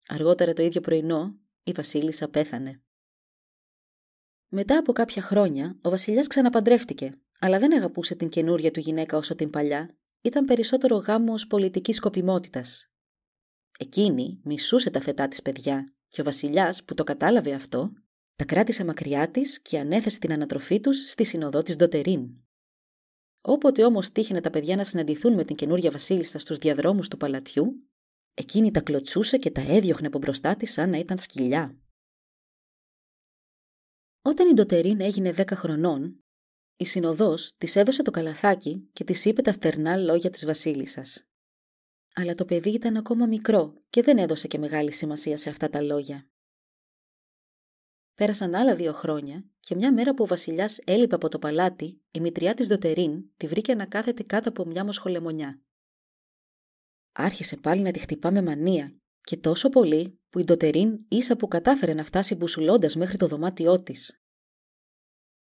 Αργότερα 0.07 0.53
το 0.53 0.61
ίδιο 0.61 0.81
πρωινό, 0.81 1.39
η 1.63 1.71
Βασίλισσα 1.71 2.29
πέθανε. 2.29 2.81
Μετά 4.47 4.77
από 4.77 4.93
κάποια 4.93 5.21
χρόνια, 5.21 5.77
ο 5.81 5.89
βασιλιάς 5.89 6.27
ξαναπαντρεύτηκε 6.27 7.21
αλλά 7.43 7.59
δεν 7.59 7.75
αγαπούσε 7.75 8.15
την 8.15 8.29
καινούρια 8.29 8.71
του 8.71 8.79
γυναίκα 8.79 9.17
όσο 9.17 9.35
την 9.35 9.49
παλιά, 9.49 9.97
ήταν 10.21 10.45
περισσότερο 10.45 10.95
γάμος 10.95 11.47
πολιτικής 11.47 11.95
σκοπιμότητας. 11.95 12.91
Εκείνη 13.79 14.39
μισούσε 14.43 14.89
τα 14.89 14.99
θετά 14.99 15.27
της 15.27 15.41
παιδιά 15.41 15.93
και 16.07 16.21
ο 16.21 16.23
βασιλιάς 16.23 16.83
που 16.83 16.93
το 16.93 17.03
κατάλαβε 17.03 17.53
αυτό, 17.53 17.91
τα 18.35 18.45
κράτησε 18.45 18.85
μακριά 18.85 19.31
της 19.31 19.61
και 19.61 19.79
ανέθεσε 19.79 20.19
την 20.19 20.31
ανατροφή 20.31 20.79
τους 20.79 21.09
στη 21.09 21.23
συνοδό 21.23 21.61
της 21.63 21.75
Ντοτερίν. 21.75 22.29
Όποτε 23.41 23.83
όμως 23.83 24.11
τύχαινε 24.11 24.41
τα 24.41 24.49
παιδιά 24.49 24.75
να 24.75 24.83
συναντηθούν 24.83 25.33
με 25.33 25.43
την 25.43 25.55
καινούρια 25.55 25.91
βασίλισσα 25.91 26.39
στους 26.39 26.57
διαδρόμους 26.57 27.07
του 27.07 27.17
παλατιού, 27.17 27.90
εκείνη 28.33 28.71
τα 28.71 28.81
κλωτσούσε 28.81 29.37
και 29.37 29.51
τα 29.51 29.61
έδιωχνε 29.61 30.07
από 30.07 30.17
μπροστά 30.17 30.55
της 30.55 30.71
σαν 30.71 30.89
να 30.89 30.97
ήταν 30.97 31.17
σκυλιά. 31.17 31.77
Όταν 34.21 34.49
η 34.49 34.53
Ντοτερίν 34.53 35.01
έγινε 35.01 35.31
δέκα 35.31 35.55
χρονών, 35.55 36.23
η 36.77 36.85
συνοδός 36.85 37.53
της 37.57 37.75
έδωσε 37.75 38.01
το 38.03 38.11
καλαθάκι 38.11 38.89
και 38.93 39.03
της 39.03 39.25
είπε 39.25 39.41
τα 39.41 39.51
στερνά 39.51 39.97
λόγια 39.97 40.29
της 40.29 40.45
βασίλισσας. 40.45 41.25
Αλλά 42.13 42.35
το 42.35 42.45
παιδί 42.45 42.69
ήταν 42.69 42.97
ακόμα 42.97 43.25
μικρό 43.25 43.73
και 43.89 44.01
δεν 44.01 44.17
έδωσε 44.17 44.47
και 44.47 44.57
μεγάλη 44.57 44.91
σημασία 44.91 45.37
σε 45.37 45.49
αυτά 45.49 45.69
τα 45.69 45.81
λόγια. 45.81 46.29
Πέρασαν 48.13 48.55
άλλα 48.55 48.75
δύο 48.75 48.93
χρόνια 48.93 49.45
και 49.59 49.75
μια 49.75 49.93
μέρα 49.93 50.13
που 50.13 50.23
ο 50.23 50.27
Βασιλιάς 50.27 50.79
έλειπε 50.83 51.15
από 51.15 51.29
το 51.29 51.39
παλάτι, 51.39 52.01
η 52.11 52.19
μητριά 52.19 52.53
της 52.53 52.67
Δοτερίν 52.67 53.29
τη 53.37 53.47
βρήκε 53.47 53.75
να 53.75 53.85
κάθεται 53.85 54.23
κάτω 54.23 54.49
από 54.49 54.65
μια 54.65 54.85
μοσχολεμονιά. 54.85 55.61
Άρχισε 57.11 57.57
πάλι 57.57 57.81
να 57.81 57.91
τη 57.91 57.99
χτυπά 57.99 58.31
με 58.31 58.41
μανία 58.41 58.95
και 59.21 59.37
τόσο 59.37 59.69
πολύ 59.69 60.19
που 60.29 60.39
η 60.39 60.43
Ντοτερίν 60.43 61.05
ίσα 61.07 61.35
που 61.35 61.47
κατάφερε 61.47 61.93
να 61.93 62.03
φτάσει 62.03 62.35
μπουσουλώντας 62.35 62.95
μέχρι 62.95 63.17
το 63.17 63.27
δωμάτιό 63.27 63.83
της. 63.83 64.21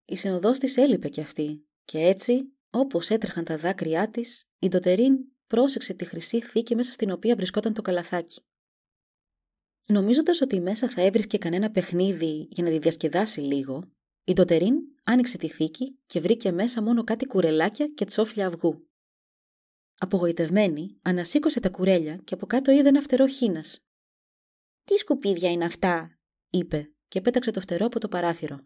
Η 0.06 0.16
συνοδός 0.16 0.60
της 0.60 0.78
έλειπε 0.78 1.10
κι 1.10 1.22
αυτή, 1.22 1.66
και 1.84 2.00
έτσι, 2.00 2.54
όπως 2.70 3.10
έτρεχαν 3.10 3.44
τα 3.44 3.58
δάκρυά 3.58 4.10
της, 4.10 4.46
η 4.60 4.68
Ντοτερίν 4.68 5.18
πρόσεξε 5.48 5.94
τη 5.94 6.06
χρυσή 6.06 6.42
θήκη 6.42 6.76
μέσα 6.76 6.92
στην 6.92 7.12
οποία 7.12 7.36
βρισκόταν 7.36 7.74
το 7.74 7.82
καλαθάκι. 7.82 8.42
Νομίζοντας 9.86 10.42
ότι 10.42 10.60
μέσα 10.60 10.90
θα 10.90 11.02
έβρισκε 11.02 11.38
κανένα 11.38 11.72
παιχνίδι 11.72 12.48
για 12.50 12.64
να 12.64 12.70
τη 12.70 12.78
διασκεδάσει 12.78 13.40
λίγο, 13.40 13.92
η 14.24 14.34
Ντοτερίν 14.34 14.76
άνοιξε 15.04 15.38
τη 15.38 15.48
θήκη 15.50 16.00
και 16.06 16.20
βρήκε 16.20 16.52
μέσα 16.52 16.82
μόνο 16.82 17.04
κάτι 17.04 17.26
κουρελάκια 17.26 17.88
και 17.88 18.06
τσόφλια 18.06 18.48
αυγού. 18.48 18.88
Απογοητευμένη, 19.98 21.00
ανασήκωσε 21.02 21.60
τα 21.60 21.70
κουρέλια 21.70 22.16
και 22.16 22.34
από 22.34 22.46
κάτω 22.46 22.72
είδε 22.72 22.88
ένα 22.88 23.02
φτερό 23.02 23.28
χίνας. 23.28 23.80
Τι 24.84 24.98
σκουπίδια 24.98 25.52
είναι 25.52 25.66
αυτά, 25.66 26.20
είπε 26.50 26.94
και 27.08 27.22
πέταξε 27.22 27.52
το 27.52 27.62
φτερό 27.62 27.86
από 27.86 28.00
το 28.00 28.08
παράθυρο. 28.08 28.60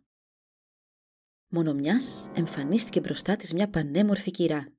Μόνο 1.47 1.73
μιας 1.73 2.29
εμφανίστηκε 2.33 2.99
μπροστά 2.99 3.35
της 3.35 3.53
μια 3.53 3.69
πανέμορφη 3.69 4.31
κυρά. 4.31 4.73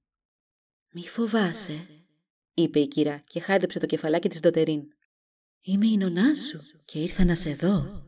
Μη 0.92 1.08
φοβάσαι, 1.08 1.86
είπε 2.54 2.80
η 2.80 2.88
κυρά 2.88 3.20
και 3.26 3.40
χάιδεψε 3.40 3.78
το 3.78 3.86
κεφαλάκι 3.86 4.28
της 4.28 4.40
Ντοτερίν. 4.40 4.82
Είμαι 5.60 5.86
η 5.86 5.96
νονά 5.96 6.34
σου 6.34 6.58
και 6.84 6.98
ήρθα 6.98 7.24
να 7.24 7.34
σε 7.34 7.52
δω. 7.52 8.06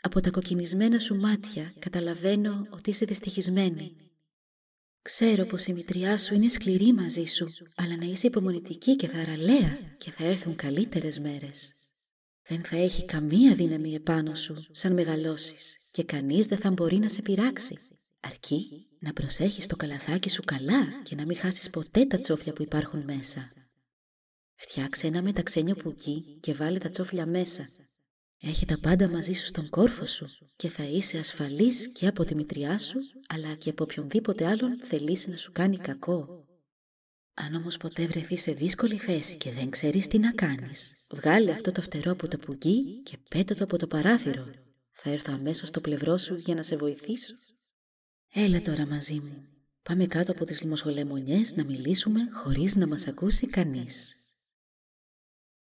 Από 0.00 0.20
τα 0.20 0.30
κοκκινισμένα 0.30 0.98
σου 0.98 1.16
μάτια 1.16 1.72
καταλαβαίνω 1.78 2.66
ότι 2.70 2.90
είσαι 2.90 3.04
δυστυχισμένη. 3.04 3.96
Ξέρω 5.02 5.44
πως 5.44 5.66
η 5.66 5.72
μητριά 5.72 6.18
σου 6.18 6.34
είναι 6.34 6.48
σκληρή 6.48 6.92
μαζί 6.92 7.24
σου, 7.24 7.46
αλλά 7.74 7.96
να 7.96 8.04
είσαι 8.04 8.26
υπομονητική 8.26 8.96
και 8.96 9.08
θαραλέα 9.08 9.78
και 9.98 10.10
θα 10.10 10.24
έρθουν 10.24 10.56
καλύτερες 10.56 11.18
μέρες. 11.18 11.72
Δεν 12.48 12.64
θα 12.64 12.76
έχει 12.76 13.04
καμία 13.04 13.54
δύναμη 13.54 13.94
επάνω 13.94 14.34
σου 14.34 14.64
σαν 14.70 14.92
μεγαλώσεις 14.92 15.76
και 15.90 16.04
κανείς 16.04 16.46
δεν 16.46 16.58
θα 16.58 16.70
μπορεί 16.70 16.96
να 16.96 17.08
σε 17.08 17.22
πειράξει. 17.22 17.76
Αρκεί 18.20 18.88
να 18.98 19.12
προσέχεις 19.12 19.66
το 19.66 19.76
καλαθάκι 19.76 20.30
σου 20.30 20.42
καλά 20.42 21.02
και 21.02 21.14
να 21.14 21.24
μην 21.24 21.36
χάσεις 21.36 21.70
ποτέ 21.70 22.04
τα 22.04 22.18
τσόφια 22.18 22.52
που 22.52 22.62
υπάρχουν 22.62 23.00
μέσα. 23.00 23.52
Φτιάξε 24.54 25.06
ένα 25.06 25.22
μεταξένιο 25.22 25.74
πουκί 25.74 26.38
και 26.40 26.54
βάλε 26.54 26.78
τα 26.78 26.88
τσόφλια 26.88 27.26
μέσα. 27.26 27.64
Έχει 28.42 28.66
τα 28.66 28.78
πάντα 28.78 29.08
μαζί 29.08 29.32
σου 29.32 29.46
στον 29.46 29.68
κόρφο 29.68 30.06
σου 30.06 30.26
και 30.56 30.68
θα 30.68 30.84
είσαι 30.84 31.18
ασφαλής 31.18 31.88
και 31.88 32.06
από 32.06 32.24
τη 32.24 32.34
μητριά 32.34 32.78
σου, 32.78 32.96
αλλά 33.28 33.54
και 33.54 33.70
από 33.70 33.84
οποιονδήποτε 33.84 34.46
άλλον 34.46 34.80
θελήσει 34.82 35.30
να 35.30 35.36
σου 35.36 35.52
κάνει 35.52 35.76
κακό. 35.76 36.44
Αν 37.34 37.54
όμως 37.54 37.76
ποτέ 37.76 38.06
βρεθεί 38.06 38.38
σε 38.38 38.52
δύσκολη 38.52 38.96
θέση 38.98 39.36
και 39.36 39.52
δεν 39.52 39.70
ξέρεις 39.70 40.06
τι 40.06 40.18
να 40.18 40.32
κάνεις, 40.32 40.92
βγάλε 41.10 41.50
αυτό 41.50 41.72
το 41.72 41.82
φτερό 41.82 42.12
από 42.12 42.28
το 42.28 42.38
πουκί 42.38 43.02
και 43.02 43.18
πέτα 43.28 43.54
το 43.54 43.64
από 43.64 43.76
το 43.76 43.86
παράθυρο. 43.86 44.50
Θα 44.90 45.10
έρθω 45.10 45.32
αμέσως 45.32 45.68
στο 45.68 45.80
πλευρό 45.80 46.18
σου 46.18 46.34
για 46.34 46.54
να 46.54 46.62
σε 46.62 46.76
βοηθήσω. 46.76 47.34
Έλα 48.32 48.60
τώρα 48.60 48.86
μαζί 48.86 49.14
μου. 49.14 49.44
Πάμε 49.82 50.06
κάτω 50.06 50.32
από 50.32 50.44
τις 50.44 50.62
λιμοσχολεμονιές 50.62 51.54
να 51.56 51.64
μιλήσουμε 51.64 52.20
χωρίς 52.32 52.76
να 52.76 52.86
μας 52.86 53.06
ακούσει 53.06 53.46
κανείς. 53.46 54.19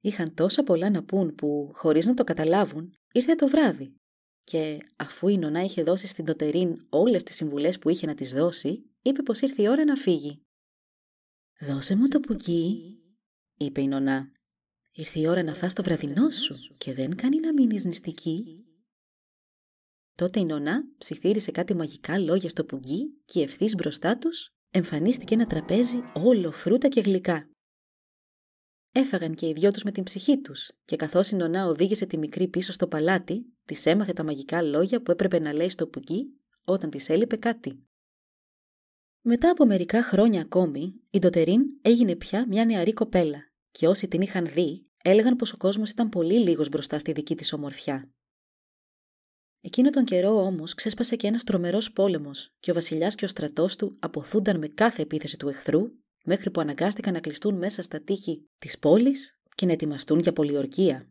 Είχαν 0.02 0.34
τόσα 0.34 0.64
πολλά 0.64 0.90
να 0.90 1.04
πούν 1.04 1.36
που, 1.36 1.72
χωρίς 1.74 2.06
να 2.06 2.14
το 2.14 2.24
καταλάβουν, 2.24 2.94
ήρθε 3.12 3.36
το 3.36 3.48
βράδυ. 3.48 3.96
Και 4.44 4.78
αφού 4.96 5.28
η 5.28 5.38
νονά 5.38 5.64
είχε 5.64 5.84
δώσει 5.84 6.08
στην 6.08 6.26
Τοτερίν 6.26 6.86
όλες 6.90 7.24
τις 7.24 7.36
συμβουλές 7.36 7.80
που 7.80 7.90
είχε 7.90 8.06
να 8.06 8.14
της 8.14 8.34
δώσει, 8.34 8.90
είπε 9.02 9.22
πως 9.24 9.42
ήρθε 9.42 9.62
η 9.62 9.68
ώρα 9.68 9.84
να 9.84 9.96
φύγει. 9.96 10.42
«Δώσε 11.60 11.96
μου 11.96 12.08
το 12.08 12.20
πουκί», 12.20 12.96
είπε 13.58 13.82
η 13.82 13.88
νονά. 13.88 14.32
«Ήρθε 14.92 15.20
η 15.20 15.28
ώρα 15.28 15.44
να 15.44 15.54
φας 15.54 15.74
το 15.74 15.84
βραδινό 15.84 16.32
σου 16.32 16.76
και 16.78 16.94
δεν 16.94 17.16
κάνει 17.16 17.40
να 17.40 17.54
μείνεις 17.54 17.86
νηστική». 17.86 18.66
Τότε 20.16 20.40
η 20.40 20.46
νονά 20.46 20.84
ψιθύρισε 20.98 21.52
κάτι 21.52 21.74
μαγικά 21.74 22.20
λόγια 22.20 22.50
στο 22.50 22.66
πουγγί 22.66 23.22
και 23.26 23.42
ευθύς 23.42 23.76
μπροστά 23.76 24.18
τους 24.18 24.50
εμφανίστηκε 24.70 25.34
ένα 25.34 25.48
τραπέζι 25.48 25.98
όλο 26.14 26.52
φρούτα 26.52 26.88
και 26.88 27.02
γλυκά. 27.02 27.51
Έφαγαν 28.92 29.36
και 29.36 29.48
οι 29.48 29.54
δυο 29.54 29.72
τους 29.72 29.84
με 29.84 29.92
την 29.92 30.04
ψυχή 30.04 30.42
τους 30.42 30.72
και 30.86 30.96
καθώς 30.96 31.30
η 31.30 31.36
νονά 31.36 31.66
οδήγησε 31.66 32.06
τη 32.06 32.18
μικρή 32.18 32.48
πίσω 32.48 32.72
στο 32.72 32.88
παλάτι, 32.88 33.46
της 33.66 33.86
έμαθε 33.86 34.14
τα 34.14 34.24
μαγικά 34.24 34.62
λόγια 34.62 35.02
που 35.02 35.12
έπρεπε 35.12 35.40
να 35.40 35.54
λέει 35.54 35.70
στο 35.70 35.88
πουγγί 35.88 36.40
όταν 36.64 36.90
της 36.90 37.10
έλειπε 37.10 37.36
κάτι. 37.36 37.86
Μετά 39.22 39.50
από 39.50 39.66
μερικά 39.66 40.04
χρόνια 40.04 40.42
ακόμη, 40.42 40.94
η 41.10 41.20
Ντοτερίν 41.20 41.62
έγινε 41.82 42.16
πια 42.16 42.46
μια 42.48 42.66
νεαρή 42.66 42.94
κοπέλα 42.94 43.52
και 43.72 43.88
όσοι 43.88 44.08
την 44.08 44.22
είχαν 44.22 44.46
δει 44.46 44.90
έλεγαν 45.04 45.36
πως 45.36 45.54
ο 45.54 45.58
κόσμος 45.58 45.90
ήταν 45.90 46.10
πολύ 46.10 46.40
λίγος 46.40 46.70
μπροστά 46.70 47.00
στη 47.00 47.12
δική 47.12 47.36
της 47.36 47.54
ομορφιά. 47.54 48.12
Εκείνο 49.62 49.90
τον 49.90 50.04
καιρό 50.04 50.46
όμως 50.46 50.74
ξέσπασε 50.74 51.16
και 51.16 51.28
ένας 51.28 51.44
τρομερός 51.44 51.92
πόλεμος, 51.92 52.54
και 52.60 52.72
ο 52.72 52.74
βασιλιάς 52.74 53.16
και 53.16 53.26
ο 53.26 53.28
στρατός 53.28 53.76
του 53.76 53.98
αποθούνταν 54.00 54.58
με 54.58 54.68
κάθε 54.68 55.02
επίθεση 55.02 55.38
του 55.38 55.48
εχθρού, 55.48 55.92
μέχρι 56.24 56.52
που 56.52 56.62
αναγκάστηκαν 56.62 57.14
να 57.14 57.20
κλειστούν 57.20 57.56
μέσα 57.56 57.82
στα 57.82 58.02
τείχη 58.02 58.50
της 58.58 58.80
πόλης 58.80 59.40
και 59.56 59.66
να 59.66 59.72
ετοιμαστούν 59.72 60.20
για 60.20 60.34
πολιορκία. 60.34 61.10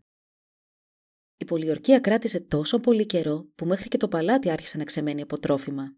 Η 1.37 1.45
πολιορκία 1.45 2.01
κράτησε 2.01 2.41
τόσο 2.41 2.79
πολύ 2.79 3.07
καιρό 3.07 3.49
που 3.55 3.67
μέχρι 3.67 3.89
και 3.89 3.97
το 3.97 4.09
παλάτι 4.09 4.51
άρχισε 4.51 4.79
να 4.79 4.85
ξεμένει 4.85 5.21
από 5.23 5.39
τρόφιμα. 5.39 5.95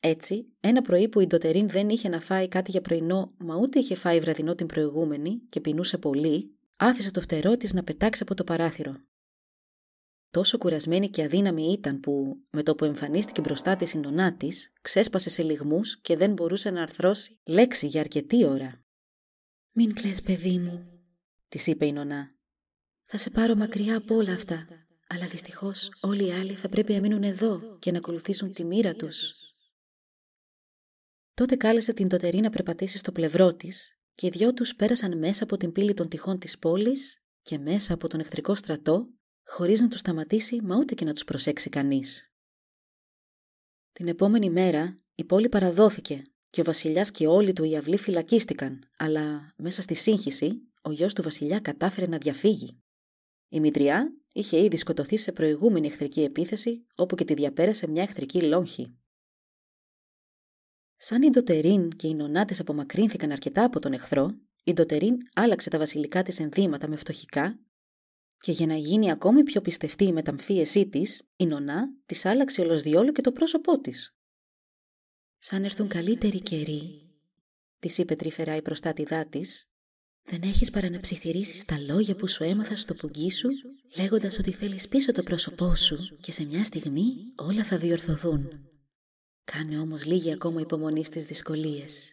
Έτσι, 0.00 0.52
ένα 0.60 0.82
πρωί 0.82 1.08
που 1.08 1.20
η 1.20 1.26
Ντοτερίν 1.26 1.68
δεν 1.68 1.88
είχε 1.88 2.08
να 2.08 2.20
φάει 2.20 2.48
κάτι 2.48 2.70
για 2.70 2.80
πρωινό, 2.80 3.34
μα 3.38 3.56
ούτε 3.56 3.78
είχε 3.78 3.94
φάει 3.94 4.20
βραδινό 4.20 4.54
την 4.54 4.66
προηγούμενη 4.66 5.42
και 5.48 5.60
πεινούσε 5.60 5.98
πολύ, 5.98 6.58
άφησε 6.76 7.10
το 7.10 7.20
φτερό 7.20 7.56
της 7.56 7.72
να 7.72 7.84
πετάξει 7.84 8.22
από 8.22 8.34
το 8.34 8.44
παράθυρο. 8.44 8.96
Τόσο 10.32 10.58
κουρασμένη 10.58 11.10
και 11.10 11.22
αδύναμη 11.22 11.72
ήταν 11.72 12.00
που, 12.00 12.36
με 12.50 12.62
το 12.62 12.74
που 12.74 12.84
εμφανίστηκε 12.84 13.40
μπροστά 13.40 13.76
της 13.76 13.92
η 13.92 13.98
νονά 13.98 14.36
της, 14.36 14.72
ξέσπασε 14.82 15.30
σε 15.30 15.42
λιγμούς 15.42 16.00
και 16.00 16.16
δεν 16.16 16.32
μπορούσε 16.32 16.70
να 16.70 16.82
αρθρώσει 16.82 17.40
λέξη 17.44 17.86
για 17.86 18.00
αρκετή 18.00 18.44
ώρα. 18.44 18.84
«Μην 19.72 19.94
κλαις, 19.94 20.22
παιδί 20.22 20.58
μου», 20.58 21.00
της 21.48 21.66
είπε 21.66 21.86
η 21.86 21.92
νονά. 21.92 22.34
«Θα 23.02 23.18
σε 23.18 23.30
πάρω 23.30 23.54
μακριά 23.54 23.96
από 23.96 24.14
όλα 24.14 24.32
αυτά, 24.32 24.66
αλλά 25.08 25.26
δυστυχώς 25.26 25.90
όλοι 26.00 26.26
οι 26.26 26.32
άλλοι 26.32 26.54
θα 26.54 26.68
πρέπει 26.68 26.92
να 26.92 27.00
μείνουν 27.00 27.22
εδώ 27.22 27.78
και 27.78 27.90
να 27.90 27.98
ακολουθήσουν 27.98 28.52
τη 28.52 28.64
μοίρα 28.64 28.94
τους». 28.94 29.32
Τότε 31.34 31.56
κάλεσε 31.56 31.92
την 31.92 32.08
Τοτερή 32.08 32.40
να 32.40 32.50
περπατήσει 32.50 32.98
στο 32.98 33.12
πλευρό 33.12 33.54
της 33.54 33.98
και 34.14 34.26
οι 34.26 34.30
δυο 34.30 34.54
τους 34.54 34.74
πέρασαν 34.74 35.18
μέσα 35.18 35.44
από 35.44 35.56
την 35.56 35.72
πύλη 35.72 35.94
των 35.94 36.08
τυχών 36.08 36.38
της 36.38 36.58
πόλης 36.58 37.22
και 37.42 37.58
μέσα 37.58 37.94
από 37.94 38.08
τον 38.08 38.20
εχθρικό 38.20 38.54
στρατό 38.54 39.08
χωρίς 39.44 39.80
να 39.80 39.88
τους 39.88 40.00
σταματήσει 40.00 40.60
μα 40.62 40.76
ούτε 40.76 40.94
και 40.94 41.04
να 41.04 41.12
τους 41.12 41.24
προσέξει 41.24 41.68
κανείς. 41.68 42.32
Την 43.92 44.08
επόμενη 44.08 44.50
μέρα 44.50 44.96
η 45.14 45.24
πόλη 45.24 45.48
παραδόθηκε 45.48 46.22
και 46.50 46.60
ο 46.60 46.64
βασιλιάς 46.64 47.10
και 47.10 47.26
όλοι 47.26 47.52
του 47.52 47.64
οι 47.64 47.76
αυλοί 47.76 47.98
φυλακίστηκαν, 47.98 48.88
αλλά 48.96 49.54
μέσα 49.56 49.82
στη 49.82 49.94
σύγχυση 49.94 50.72
ο 50.82 50.90
γιος 50.90 51.14
του 51.14 51.22
βασιλιά 51.22 51.60
κατάφερε 51.60 52.06
να 52.06 52.18
διαφύγει. 52.18 52.82
Η 53.48 53.60
μητριά 53.60 54.12
είχε 54.32 54.64
ήδη 54.64 54.76
σκοτωθεί 54.76 55.16
σε 55.16 55.32
προηγούμενη 55.32 55.86
εχθρική 55.86 56.22
επίθεση, 56.22 56.86
όπου 56.94 57.14
και 57.14 57.24
τη 57.24 57.34
διαπέρασε 57.34 57.88
μια 57.88 58.02
εχθρική 58.02 58.42
λόγχη. 58.42 58.96
Σαν 60.96 61.22
η 61.22 61.30
Ντοτερίν 61.30 61.90
και 61.90 62.06
οι 62.06 62.14
νονάτες 62.14 62.60
απομακρύνθηκαν 62.60 63.30
αρκετά 63.30 63.64
από 63.64 63.80
τον 63.80 63.92
εχθρό, 63.92 64.30
η 64.64 64.72
Ντοτερίν 64.72 65.16
άλλαξε 65.34 65.70
τα 65.70 65.78
βασιλικά 65.78 66.22
της 66.22 66.40
ενδύματα 66.40 66.88
με 66.88 66.96
φτωχικά 66.96 67.58
και 68.42 68.52
για 68.52 68.66
να 68.66 68.74
γίνει 68.74 69.10
ακόμη 69.10 69.42
πιο 69.42 69.60
πιστευτή 69.60 70.04
η 70.04 70.12
μεταμφίεσή 70.12 70.88
της, 70.88 71.22
η 71.36 71.46
νονά 71.46 71.88
της 72.06 72.24
άλλαξε 72.24 72.60
ολοσδιόλου 72.60 73.12
και 73.12 73.20
το 73.20 73.32
πρόσωπό 73.32 73.80
της. 73.80 74.16
Σαν 75.38 75.64
έρθουν 75.64 75.88
καλύτεροι 75.88 76.40
καιροί, 76.40 77.10
της 77.78 77.98
είπε 77.98 78.14
τρυφερά 78.16 78.56
η 78.56 78.62
προστάτηδά 78.62 79.26
της, 79.26 79.66
δεν 80.22 80.42
έχεις 80.42 80.70
παρά 80.70 80.90
να 80.90 81.00
ψιθυρίσεις 81.00 81.64
τα 81.64 81.80
λόγια 81.80 82.14
που 82.14 82.28
σου 82.28 82.42
έμαθα 82.42 82.76
στο 82.76 82.94
πουγγί 82.94 83.30
σου, 83.30 83.48
λέγοντας 83.96 84.38
ότι 84.38 84.52
θέλεις 84.52 84.88
πίσω 84.88 85.12
το 85.12 85.22
πρόσωπό 85.22 85.76
σου 85.76 86.16
και 86.20 86.32
σε 86.32 86.44
μια 86.44 86.64
στιγμή 86.64 87.14
όλα 87.36 87.64
θα 87.64 87.78
διορθωθούν. 87.78 88.70
Κάνε 89.44 89.78
όμως 89.78 90.04
λίγη 90.04 90.32
ακόμα 90.32 90.60
υπομονή 90.60 91.04
στις 91.04 91.24
δυσκολίες. 91.24 92.12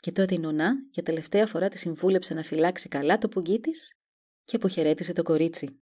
Και 0.00 0.12
τότε 0.12 0.34
η 0.34 0.38
νονά 0.38 0.74
για 0.90 1.02
τελευταία 1.02 1.46
φορά 1.46 1.68
τη 1.68 1.78
συμβούλεψε 1.78 2.34
να 2.34 2.42
φυλάξει 2.42 2.88
καλά 2.88 3.18
το 3.18 3.28
πουγγί 3.28 3.60
της 3.60 3.96
και 4.52 4.58
αποχαιρέτησε 4.58 5.12
το 5.12 5.22
κορίτσι. 5.22 5.80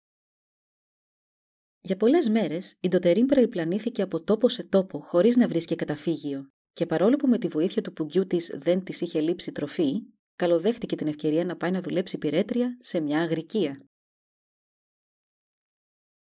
Για 1.82 1.98
πολλές 1.98 2.30
μέρες 2.30 2.76
η 2.80 2.88
Ντοτερίν 2.88 3.26
περιπλανήθηκε 3.26 4.02
από 4.02 4.24
τόπο 4.24 4.50
σε 4.50 4.64
τόπο 4.64 5.00
χωρίς 5.00 5.36
να 5.36 5.48
βρίσκει 5.48 5.76
καταφύγιο, 5.76 6.50
και 6.74 6.86
παρόλο 6.86 7.16
που 7.16 7.28
με 7.28 7.38
τη 7.38 7.48
βοήθεια 7.48 7.82
του 7.82 7.94
πουγγιού 7.94 8.28
της 8.28 8.52
δεν 8.54 8.84
της 8.84 9.02
είχε 9.02 9.22
λείψει 9.22 9.52
τροφή, 9.52 10.02
καλοδέχτηκε 10.36 10.96
την 10.96 11.08
ευκαιρία 11.08 11.46
να 11.46 11.58
πάει 11.58 11.72
να 11.72 11.82
δουλέψει 11.82 12.18
πυρέτρια 12.18 12.78
σε 12.80 13.00
μια 13.00 13.22
αγρικία. 13.22 13.86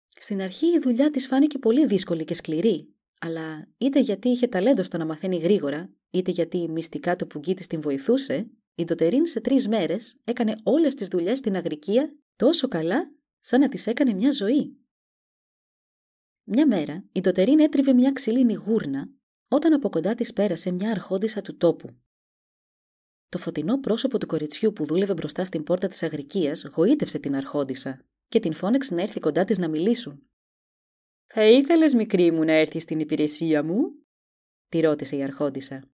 Στην 0.07 0.41
αρχή 0.41 0.65
η 0.65 0.79
δουλειά 0.79 1.09
της 1.09 1.27
φάνηκε 1.27 1.59
πολύ 1.59 1.85
δύσκολη 1.85 2.23
και 2.23 2.33
σκληρή, 2.33 2.95
αλλά 3.19 3.67
είτε 3.77 3.99
γιατί 3.99 4.29
είχε 4.29 4.47
ταλέντο 4.47 4.83
στο 4.83 4.97
να 4.97 5.05
μαθαίνει 5.05 5.37
γρήγορα, 5.37 5.93
είτε 6.09 6.31
γιατί 6.31 6.69
μυστικά 6.69 7.15
το 7.15 7.25
πουγγί 7.25 7.53
της 7.53 7.67
την 7.67 7.81
βοηθούσε, 7.81 8.49
η 8.75 8.83
Ντοτερίν 8.83 9.27
σε 9.27 9.41
τρεις 9.41 9.67
μέρες 9.67 10.17
έκανε 10.23 10.55
όλες 10.63 10.95
τις 10.95 11.07
δουλειές 11.07 11.37
στην 11.37 11.55
αγρικία 11.55 12.15
τόσο 12.35 12.67
καλά 12.67 13.15
σαν 13.39 13.59
να 13.59 13.69
τι 13.69 13.83
έκανε 13.85 14.13
μια 14.13 14.31
ζωή. 14.31 14.77
Μια 16.43 16.67
μέρα 16.67 17.05
η 17.11 17.21
Ντοτερίν 17.21 17.59
έτριβε 17.59 17.93
μια 17.93 18.11
ξύλινη 18.11 18.53
γούρνα 18.53 19.09
όταν 19.47 19.73
από 19.73 19.89
κοντά 19.89 20.15
της 20.15 20.33
πέρασε 20.33 20.71
μια 20.71 20.91
αρχόντισα 20.91 21.41
του 21.41 21.57
τόπου. 21.57 21.97
Το 23.29 23.37
φωτεινό 23.37 23.79
πρόσωπο 23.79 24.17
του 24.17 24.27
κοριτσιού 24.27 24.73
που 24.73 24.85
δούλευε 24.85 25.13
μπροστά 25.13 25.45
στην 25.45 25.63
πόρτα 25.63 25.87
της 25.87 26.03
αγρικίας 26.03 26.63
γοήτευσε 26.63 27.19
την 27.19 27.35
αρχόντισα 27.35 28.05
και 28.27 28.39
την 28.39 28.53
φώναξε 28.53 28.93
να 28.93 29.01
έρθει 29.01 29.19
κοντά 29.19 29.45
της 29.45 29.57
να 29.57 29.67
μιλήσουν. 29.67 30.27
Θα 31.23 31.45
ήθελες, 31.45 31.93
μικρή 31.93 32.31
μου, 32.31 32.43
να 32.43 32.51
έρθεις 32.51 32.83
στην 32.83 32.99
υπηρεσία 32.99 33.63
μου, 33.63 34.05
τη 34.69 34.79
ρώτησε 34.79 35.15
η 35.15 35.23
αρχόντισα. 35.23 35.89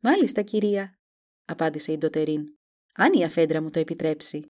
Μάλιστα, 0.00 0.42
κυρία, 0.42 0.98
απάντησε 1.44 1.92
η 1.92 1.96
Ντοτερίν, 1.96 2.58
αν 2.94 3.12
η 3.12 3.24
αφέντρα 3.24 3.62
μου 3.62 3.70
το 3.70 3.78
επιτρέψει. 3.78 4.46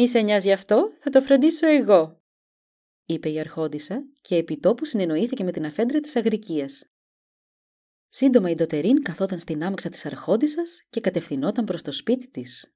Μη 0.00 0.08
σε 0.08 0.20
νοιάζει 0.20 0.52
αυτό, 0.52 0.90
θα 1.00 1.10
το 1.10 1.20
φροντίσω 1.20 1.66
εγώ, 1.66 2.22
είπε 3.06 3.30
η 3.30 3.40
αρχόντισα 3.40 4.04
και 4.20 4.36
επιτόπου 4.36 4.84
συνεννοήθηκε 4.84 5.44
με 5.44 5.50
την 5.50 5.64
αφέντρα 5.64 6.00
της 6.00 6.16
αγρικίας. 6.16 6.84
Σύντομα 8.08 8.50
η 8.50 8.54
Ντοτερίν 8.54 9.02
καθόταν 9.02 9.38
στην 9.38 9.64
άμαξα 9.64 9.88
της 9.88 10.06
αρχόντισσας 10.06 10.82
και 10.90 11.00
κατευθυνόταν 11.00 11.64
προς 11.64 11.82
το 11.82 11.92
σπίτι 11.92 12.28
της. 12.28 12.74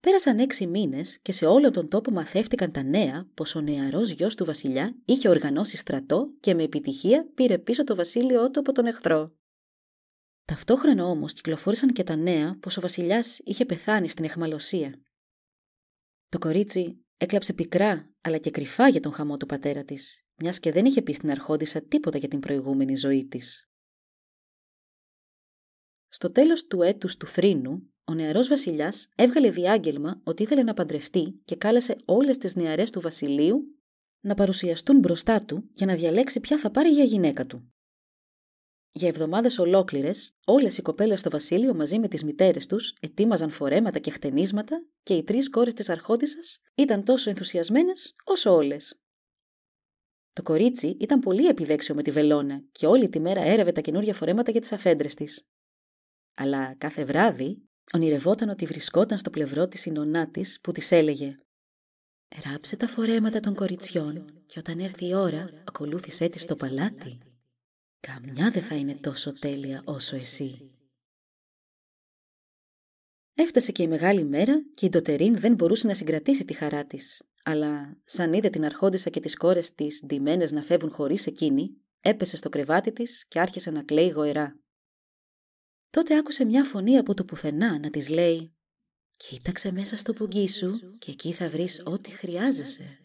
Πέρασαν 0.00 0.38
έξι 0.38 0.66
μήνες 0.66 1.18
και 1.22 1.32
σε 1.32 1.46
όλο 1.46 1.70
τον 1.70 1.88
τόπο 1.88 2.10
μαθεύτηκαν 2.10 2.72
τα 2.72 2.82
νέα 2.82 3.30
πως 3.34 3.54
ο 3.54 3.60
νεαρός 3.60 4.10
γιος 4.10 4.34
του 4.34 4.44
βασιλιά 4.44 4.96
είχε 5.04 5.28
οργανώσει 5.28 5.76
στρατό 5.76 6.32
και 6.40 6.54
με 6.54 6.62
επιτυχία 6.62 7.30
πήρε 7.34 7.58
πίσω 7.58 7.84
το 7.84 7.94
βασίλειό 7.94 8.50
του 8.50 8.60
από 8.60 8.72
τον 8.72 8.86
εχθρό. 8.86 9.36
Ταυτόχρονα 10.44 11.04
όμως 11.04 11.32
κυκλοφόρησαν 11.32 11.92
και 11.92 12.04
τα 12.04 12.16
νέα 12.16 12.58
πως 12.58 12.76
ο 12.76 12.80
βασιλιάς 12.80 13.38
είχε 13.38 13.64
πεθάνει 13.64 14.08
στην 14.08 14.24
εχμαλωσία. 14.24 15.02
Το 16.28 16.38
κορίτσι 16.38 17.04
έκλαψε 17.16 17.52
πικρά 17.52 18.10
αλλά 18.20 18.38
και 18.38 18.50
κρυφά 18.50 18.88
για 18.88 19.00
τον 19.00 19.12
χαμό 19.12 19.36
του 19.36 19.46
πατέρα 19.46 19.84
της, 19.84 20.24
μιας 20.36 20.58
και 20.58 20.72
δεν 20.72 20.84
είχε 20.84 21.02
πει 21.02 21.12
στην 21.12 21.30
αρχόντισσα 21.30 21.82
τίποτα 21.82 22.18
για 22.18 22.28
την 22.28 22.40
προηγούμενη 22.40 22.96
ζωή 22.96 23.26
της. 23.26 23.66
Στο 26.08 26.32
τέλος 26.32 26.66
του 26.66 26.82
έτους 26.82 27.16
του 27.16 27.26
θρήνου, 27.26 27.92
ο 28.04 28.14
νεαρός 28.14 28.48
βασιλιάς 28.48 29.08
έβγαλε 29.16 29.50
διάγγελμα 29.50 30.20
ότι 30.24 30.42
ήθελε 30.42 30.62
να 30.62 30.74
παντρευτεί 30.74 31.40
και 31.44 31.56
κάλεσε 31.56 31.96
όλες 32.04 32.38
τις 32.38 32.54
νεαρές 32.54 32.90
του 32.90 33.00
βασιλείου 33.00 33.80
να 34.20 34.34
παρουσιαστούν 34.34 34.98
μπροστά 34.98 35.38
του 35.38 35.70
για 35.74 35.86
να 35.86 35.94
διαλέξει 35.94 36.40
ποια 36.40 36.58
θα 36.58 36.70
πάρει 36.70 36.88
για 36.88 37.04
γυναίκα 37.04 37.46
του. 37.46 37.72
Για 38.94 39.08
εβδομάδες 39.08 39.58
ολόκληρες, 39.58 40.36
όλες 40.44 40.78
οι 40.78 40.82
κοπέλες 40.82 41.20
στο 41.20 41.30
βασίλειο 41.30 41.74
μαζί 41.74 41.98
με 41.98 42.08
τις 42.08 42.24
μητέρες 42.24 42.66
τους 42.66 42.94
ετοίμαζαν 43.00 43.50
φορέματα 43.50 43.98
και 43.98 44.10
χτενίσματα 44.10 44.86
και 45.02 45.14
οι 45.14 45.22
τρεις 45.22 45.50
κόρες 45.50 45.74
της 45.74 45.88
Αρχόντισσας 45.88 46.58
ήταν 46.74 47.04
τόσο 47.04 47.30
ενθουσιασμένες 47.30 48.14
όσο 48.24 48.54
όλες. 48.54 49.00
Το 50.32 50.42
κορίτσι 50.42 50.96
ήταν 51.00 51.20
πολύ 51.20 51.46
επιδέξιο 51.46 51.94
με 51.94 52.02
τη 52.02 52.10
βελόνα 52.10 52.62
και 52.72 52.86
όλη 52.86 53.08
τη 53.08 53.20
μέρα 53.20 53.40
έρευε 53.40 53.72
τα 53.72 53.80
καινούργια 53.80 54.14
φορέματα 54.14 54.50
για 54.50 54.60
τις 54.60 54.72
αφέντρες 54.72 55.14
της. 55.14 55.46
Αλλά 56.34 56.74
κάθε 56.74 57.04
βράδυ 57.04 57.68
ονειρευόταν 57.92 58.48
ότι 58.48 58.66
βρισκόταν 58.66 59.18
στο 59.18 59.30
πλευρό 59.30 59.68
της 59.68 59.84
η 59.84 59.90
νονά 59.90 60.30
της 60.30 60.60
που 60.62 60.72
της 60.72 60.90
έλεγε 60.90 61.36
«Ράψε 62.44 62.76
τα 62.76 62.86
φορέματα 62.86 63.40
των 63.40 63.54
κοριτσιών 63.54 64.42
και 64.46 64.58
όταν 64.58 64.78
έρθει 64.78 65.08
η 65.08 65.14
ώρα 65.14 65.50
ακολούθησέ 65.64 66.28
τη 66.28 66.38
στο 66.38 66.56
παλάτι». 66.56 67.31
Καμιά 68.06 68.50
δεν 68.50 68.62
θα 68.62 68.74
είναι 68.74 68.94
τόσο 68.94 69.32
τέλεια 69.32 69.82
όσο 69.84 70.16
εσύ. 70.16 70.76
Έφτασε 73.34 73.72
και 73.72 73.82
η 73.82 73.88
μεγάλη 73.88 74.24
μέρα 74.24 74.62
και 74.74 74.86
η 74.86 74.88
Ντοτερίν 74.88 75.38
δεν 75.38 75.54
μπορούσε 75.54 75.86
να 75.86 75.94
συγκρατήσει 75.94 76.44
τη 76.44 76.52
χαρά 76.52 76.84
της. 76.84 77.22
Αλλά 77.44 78.00
σαν 78.04 78.32
είδε 78.32 78.50
την 78.50 78.64
αρχόντισα 78.64 79.10
και 79.10 79.20
τις 79.20 79.36
κόρες 79.36 79.74
της 79.74 80.02
ντυμένες 80.06 80.52
να 80.52 80.62
φεύγουν 80.62 80.90
χωρίς 80.90 81.26
εκείνη, 81.26 81.70
έπεσε 82.00 82.36
στο 82.36 82.48
κρεβάτι 82.48 82.92
της 82.92 83.26
και 83.28 83.40
άρχισε 83.40 83.70
να 83.70 83.82
κλαίει 83.82 84.08
γοερά. 84.08 84.60
Τότε 85.90 86.16
άκουσε 86.16 86.44
μια 86.44 86.64
φωνή 86.64 86.98
από 86.98 87.14
το 87.14 87.24
πουθενά 87.24 87.78
να 87.78 87.90
της 87.90 88.08
λέει 88.08 88.54
«Κοίταξε 89.16 89.72
μέσα 89.72 89.96
στο 89.96 90.12
πουγγί 90.12 90.48
σου 90.48 90.98
και 90.98 91.10
εκεί 91.10 91.32
θα 91.32 91.48
βρεις 91.48 91.82
ό,τι 91.84 92.10
χρειάζεσαι». 92.10 92.96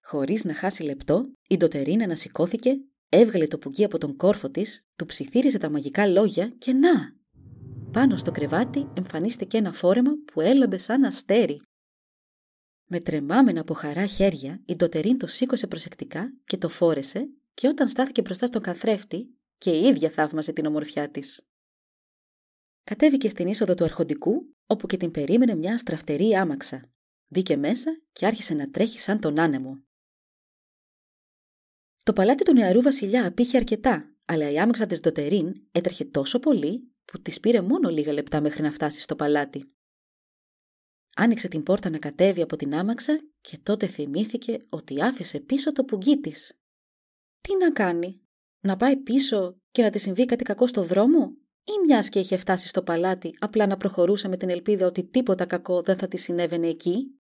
Χωρίς 0.00 0.44
να 0.44 0.54
χάσει 0.54 0.82
λεπτό, 0.82 1.32
η 1.48 1.56
Ντοτερίν 1.56 2.02
ανασηκώθηκε 2.02 2.70
Έβγαλε 3.08 3.46
το 3.46 3.58
πουγγί 3.58 3.84
από 3.84 3.98
τον 3.98 4.16
κόρφο 4.16 4.50
της, 4.50 4.86
του 4.96 5.06
ψιθύριζε 5.06 5.58
τα 5.58 5.70
μαγικά 5.70 6.06
λόγια 6.06 6.48
και 6.48 6.72
να! 6.72 7.16
Πάνω 7.92 8.16
στο 8.16 8.30
κρεβάτι 8.30 8.90
εμφανίστηκε 8.94 9.56
ένα 9.56 9.72
φόρεμα 9.72 10.10
που 10.32 10.40
έλαμπε 10.40 10.78
σαν 10.78 11.04
αστέρι. 11.04 11.60
Με 12.90 13.00
τρεμάμενα 13.00 13.60
από 13.60 13.74
χαρά 13.74 14.06
χέρια, 14.06 14.62
η 14.64 14.74
Ντοτερίν 14.76 15.18
το 15.18 15.26
σήκωσε 15.26 15.66
προσεκτικά 15.66 16.32
και 16.44 16.56
το 16.56 16.68
φόρεσε 16.68 17.28
και 17.54 17.68
όταν 17.68 17.88
στάθηκε 17.88 18.22
μπροστά 18.22 18.46
στον 18.46 18.62
καθρέφτη 18.62 19.38
και 19.58 19.70
η 19.70 19.86
ίδια 19.86 20.10
θαύμασε 20.10 20.52
την 20.52 20.66
ομορφιά 20.66 21.10
της. 21.10 21.46
Κατέβηκε 22.84 23.28
στην 23.28 23.46
είσοδο 23.46 23.74
του 23.74 23.84
αρχοντικού, 23.84 24.54
όπου 24.66 24.86
και 24.86 24.96
την 24.96 25.10
περίμενε 25.10 25.54
μια 25.54 25.74
αστραφτερή 25.74 26.34
άμαξα. 26.34 26.90
Μπήκε 27.28 27.56
μέσα 27.56 28.00
και 28.12 28.26
άρχισε 28.26 28.54
να 28.54 28.70
τρέχει 28.70 29.00
σαν 29.00 29.20
τον 29.20 29.38
άνεμο. 29.38 29.82
Το 32.08 32.14
παλάτι 32.14 32.44
του 32.44 32.52
νεαρού 32.52 32.82
βασιλιά 32.82 33.26
απήχε 33.26 33.56
αρκετά, 33.56 34.14
αλλά 34.24 34.50
η 34.50 34.58
άμαξα 34.58 34.86
της 34.86 35.00
Ντοτερίν 35.00 35.54
έτρεχε 35.72 36.04
τόσο 36.04 36.38
πολύ 36.38 36.92
που 37.04 37.22
της 37.22 37.40
πήρε 37.40 37.60
μόνο 37.60 37.88
λίγα 37.88 38.12
λεπτά 38.12 38.40
μέχρι 38.40 38.62
να 38.62 38.70
φτάσει 38.70 39.00
στο 39.00 39.16
παλάτι. 39.16 39.72
Άνοιξε 41.16 41.48
την 41.48 41.62
πόρτα 41.62 41.90
να 41.90 41.98
κατέβει 41.98 42.42
από 42.42 42.56
την 42.56 42.74
άμαξα 42.74 43.20
και 43.40 43.58
τότε 43.62 43.86
θυμήθηκε 43.86 44.66
ότι 44.68 45.02
άφησε 45.02 45.40
πίσω 45.40 45.72
το 45.72 45.84
πουγγί 45.84 46.20
της. 46.20 46.58
Τι 47.40 47.56
να 47.56 47.72
κάνει, 47.72 48.20
να 48.60 48.76
πάει 48.76 48.96
πίσω 48.96 49.56
και 49.70 49.82
να 49.82 49.90
της 49.90 50.02
συμβεί 50.02 50.26
κάτι 50.26 50.44
κακό 50.44 50.66
στο 50.66 50.82
δρόμο, 50.82 51.32
ή 51.64 51.72
μιας 51.86 52.08
και 52.08 52.18
είχε 52.18 52.36
φτάσει 52.36 52.68
στο 52.68 52.82
παλάτι 52.82 53.36
απλά 53.38 53.66
να 53.66 53.76
προχωρούσε 53.76 54.28
με 54.28 54.36
την 54.36 54.50
ελπίδα 54.50 54.86
ότι 54.86 55.04
τίποτα 55.04 55.46
κακό 55.46 55.82
δεν 55.82 55.96
θα 55.96 56.08
της 56.08 56.22
συνέβαινε 56.22 56.68
εκεί; 56.68 57.20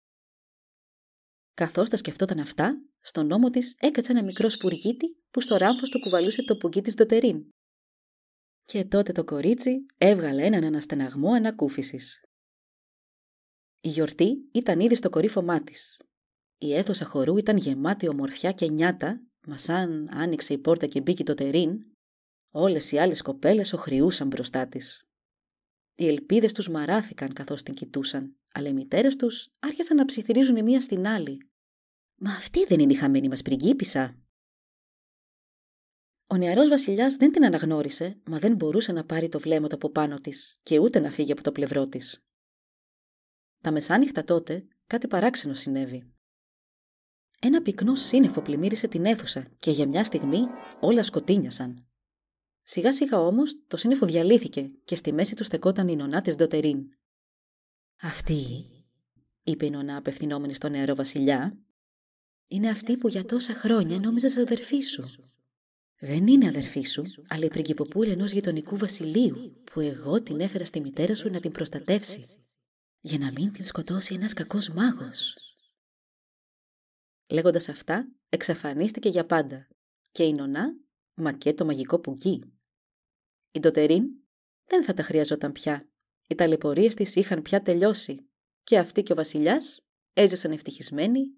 Καθώς 1.58 1.90
τα 1.90 1.96
σκεφτόταν 1.96 2.38
αυτά, 2.38 2.82
στον 3.00 3.26
νόμο 3.26 3.50
της 3.50 3.74
έκατσε 3.78 4.12
ένα 4.12 4.24
μικρό 4.24 4.50
σπουργίτι 4.50 5.06
που 5.30 5.40
στο 5.40 5.56
ράμφος 5.56 5.90
του 5.90 5.98
κουβαλούσε 5.98 6.42
το 6.42 6.56
πουγγί 6.56 6.80
της 6.80 6.94
Δοτερίν. 6.94 7.48
Και 8.64 8.84
τότε 8.84 9.12
το 9.12 9.24
κορίτσι 9.24 9.86
έβγαλε 9.98 10.44
έναν 10.44 10.64
αναστεναγμό 10.64 11.32
ανακούφισης. 11.32 12.20
Η 13.80 13.88
γιορτή 13.88 14.48
ήταν 14.52 14.80
ήδη 14.80 14.94
στο 14.94 15.10
κορύφωμά 15.10 15.62
της. 15.62 16.02
Η 16.58 16.74
αίθουσα 16.74 17.04
χορού 17.04 17.36
ήταν 17.36 17.56
γεμάτη 17.56 18.08
ομορφιά 18.08 18.52
και 18.52 18.68
νιάτα, 18.68 19.20
μα 19.46 19.56
σαν 19.56 20.08
άνοιξε 20.12 20.52
η 20.52 20.58
πόρτα 20.58 20.86
και 20.86 21.00
μπήκε 21.00 21.24
το 21.24 21.34
τερίν, 21.34 21.78
όλες 22.50 22.92
οι 22.92 22.98
άλλες 22.98 23.22
κοπέλες 23.22 23.72
οχριούσαν 23.72 24.26
μπροστά 24.26 24.68
της. 24.68 25.02
Οι 25.94 26.06
ελπίδες 26.06 26.52
τους 26.52 26.68
μαράθηκαν 26.68 27.32
καθώς 27.32 27.62
την 27.62 27.74
κοιτούσαν, 27.74 28.36
αλλά 28.54 28.68
οι 28.68 28.72
μητέρες 28.72 29.16
τους 29.16 29.48
άρχισαν 29.60 29.96
να 29.96 30.04
ψιθυρίζουν 30.04 30.56
η 30.56 30.62
μία 30.62 30.80
στην 30.80 31.06
άλλη, 31.06 31.47
Μα 32.20 32.32
αυτή 32.32 32.64
δεν 32.64 32.80
είναι 32.80 32.92
η 32.92 32.96
χαμένη 32.96 33.28
μας 33.28 33.42
πριγκίπισσα. 33.42 34.16
Ο 36.26 36.36
νεαρός 36.36 36.68
βασιλιάς 36.68 37.16
δεν 37.16 37.32
την 37.32 37.44
αναγνώρισε, 37.44 38.20
μα 38.26 38.38
δεν 38.38 38.54
μπορούσε 38.54 38.92
να 38.92 39.04
πάρει 39.04 39.28
το 39.28 39.38
βλέμμα 39.38 39.68
του 39.68 39.74
από 39.74 39.90
πάνω 39.90 40.16
της 40.16 40.58
και 40.62 40.78
ούτε 40.78 40.98
να 40.98 41.10
φύγει 41.10 41.32
από 41.32 41.42
το 41.42 41.52
πλευρό 41.52 41.86
της. 41.86 42.22
Τα 43.60 43.70
μεσάνυχτα 43.70 44.24
τότε 44.24 44.68
κάτι 44.86 45.06
παράξενο 45.06 45.54
συνέβη. 45.54 46.12
Ένα 47.40 47.62
πυκνό 47.62 47.94
σύννεφο 47.94 48.42
πλημμύρισε 48.42 48.88
την 48.88 49.04
αίθουσα 49.04 49.48
και 49.58 49.70
για 49.70 49.88
μια 49.88 50.04
στιγμή 50.04 50.40
όλα 50.80 51.02
σκοτίνιασαν. 51.02 51.86
Σιγά 52.62 52.92
σιγά 52.92 53.20
όμως 53.20 53.64
το 53.66 53.76
σύννεφο 53.76 54.06
διαλύθηκε 54.06 54.70
και 54.84 54.94
στη 54.94 55.12
μέση 55.12 55.34
του 55.34 55.44
στεκόταν 55.44 55.88
η 55.88 55.96
νονά 55.96 56.20
της 56.20 56.36
Ντοτερίν. 56.36 56.88
«Αυτή», 58.00 58.42
είπε 59.42 59.66
η 59.66 59.70
νονά 59.70 59.96
απευθυνόμενη 59.96 60.54
στον 60.54 60.70
νεαρό 60.70 60.94
βασιλιά, 60.94 61.67
Είναι 62.48 62.68
αυτή 62.68 62.96
που 62.96 63.08
για 63.08 63.24
τόσα 63.24 63.54
χρόνια 63.54 63.98
νόμιζες 63.98 64.36
αδερφή 64.36 64.80
σου. 64.80 65.02
Δεν 66.00 66.26
είναι 66.26 66.48
αδερφή 66.48 66.82
σου, 66.82 67.02
αλλά 67.28 67.44
η 67.44 67.48
πριγκυποπούλα 67.48 68.12
ενός 68.12 68.32
γειτονικού 68.32 68.76
βασιλείου, 68.76 69.62
που 69.64 69.80
εγώ 69.80 70.22
την 70.22 70.40
έφερα 70.40 70.64
στη 70.64 70.80
μητέρα 70.80 71.14
σου 71.14 71.30
να 71.30 71.40
την 71.40 71.52
προστατεύσει, 71.52 72.24
για 73.00 73.18
να 73.18 73.30
μην 73.30 73.52
την 73.52 73.64
σκοτώσει 73.64 74.14
ένας 74.14 74.32
κακός 74.32 74.68
μάγος. 74.68 75.36
Λέγοντας 77.30 77.68
αυτά, 77.68 78.12
εξαφανίστηκε 78.28 79.08
για 79.08 79.26
πάντα 79.26 79.68
και 80.10 80.24
η 80.24 80.32
νονά, 80.32 80.76
μα 81.14 81.32
και 81.32 81.54
το 81.54 81.64
μαγικό 81.64 81.98
πουγγί. 81.98 82.42
Η 83.50 83.60
Ντοτερίν 83.60 84.04
δεν 84.64 84.84
θα 84.84 84.94
τα 84.94 85.02
χρειαζόταν 85.02 85.52
πια. 85.52 85.88
Οι 86.28 86.34
ταλαιπωρίες 86.34 86.94
της 86.94 87.14
είχαν 87.14 87.42
πια 87.42 87.62
τελειώσει 87.62 88.28
και 88.62 88.78
αυτή 88.78 89.02
και 89.02 89.12
ο 89.12 89.16
βασιλιάς 89.16 89.80
έζησαν 90.12 90.52
ευτυχισμένοι 90.52 91.37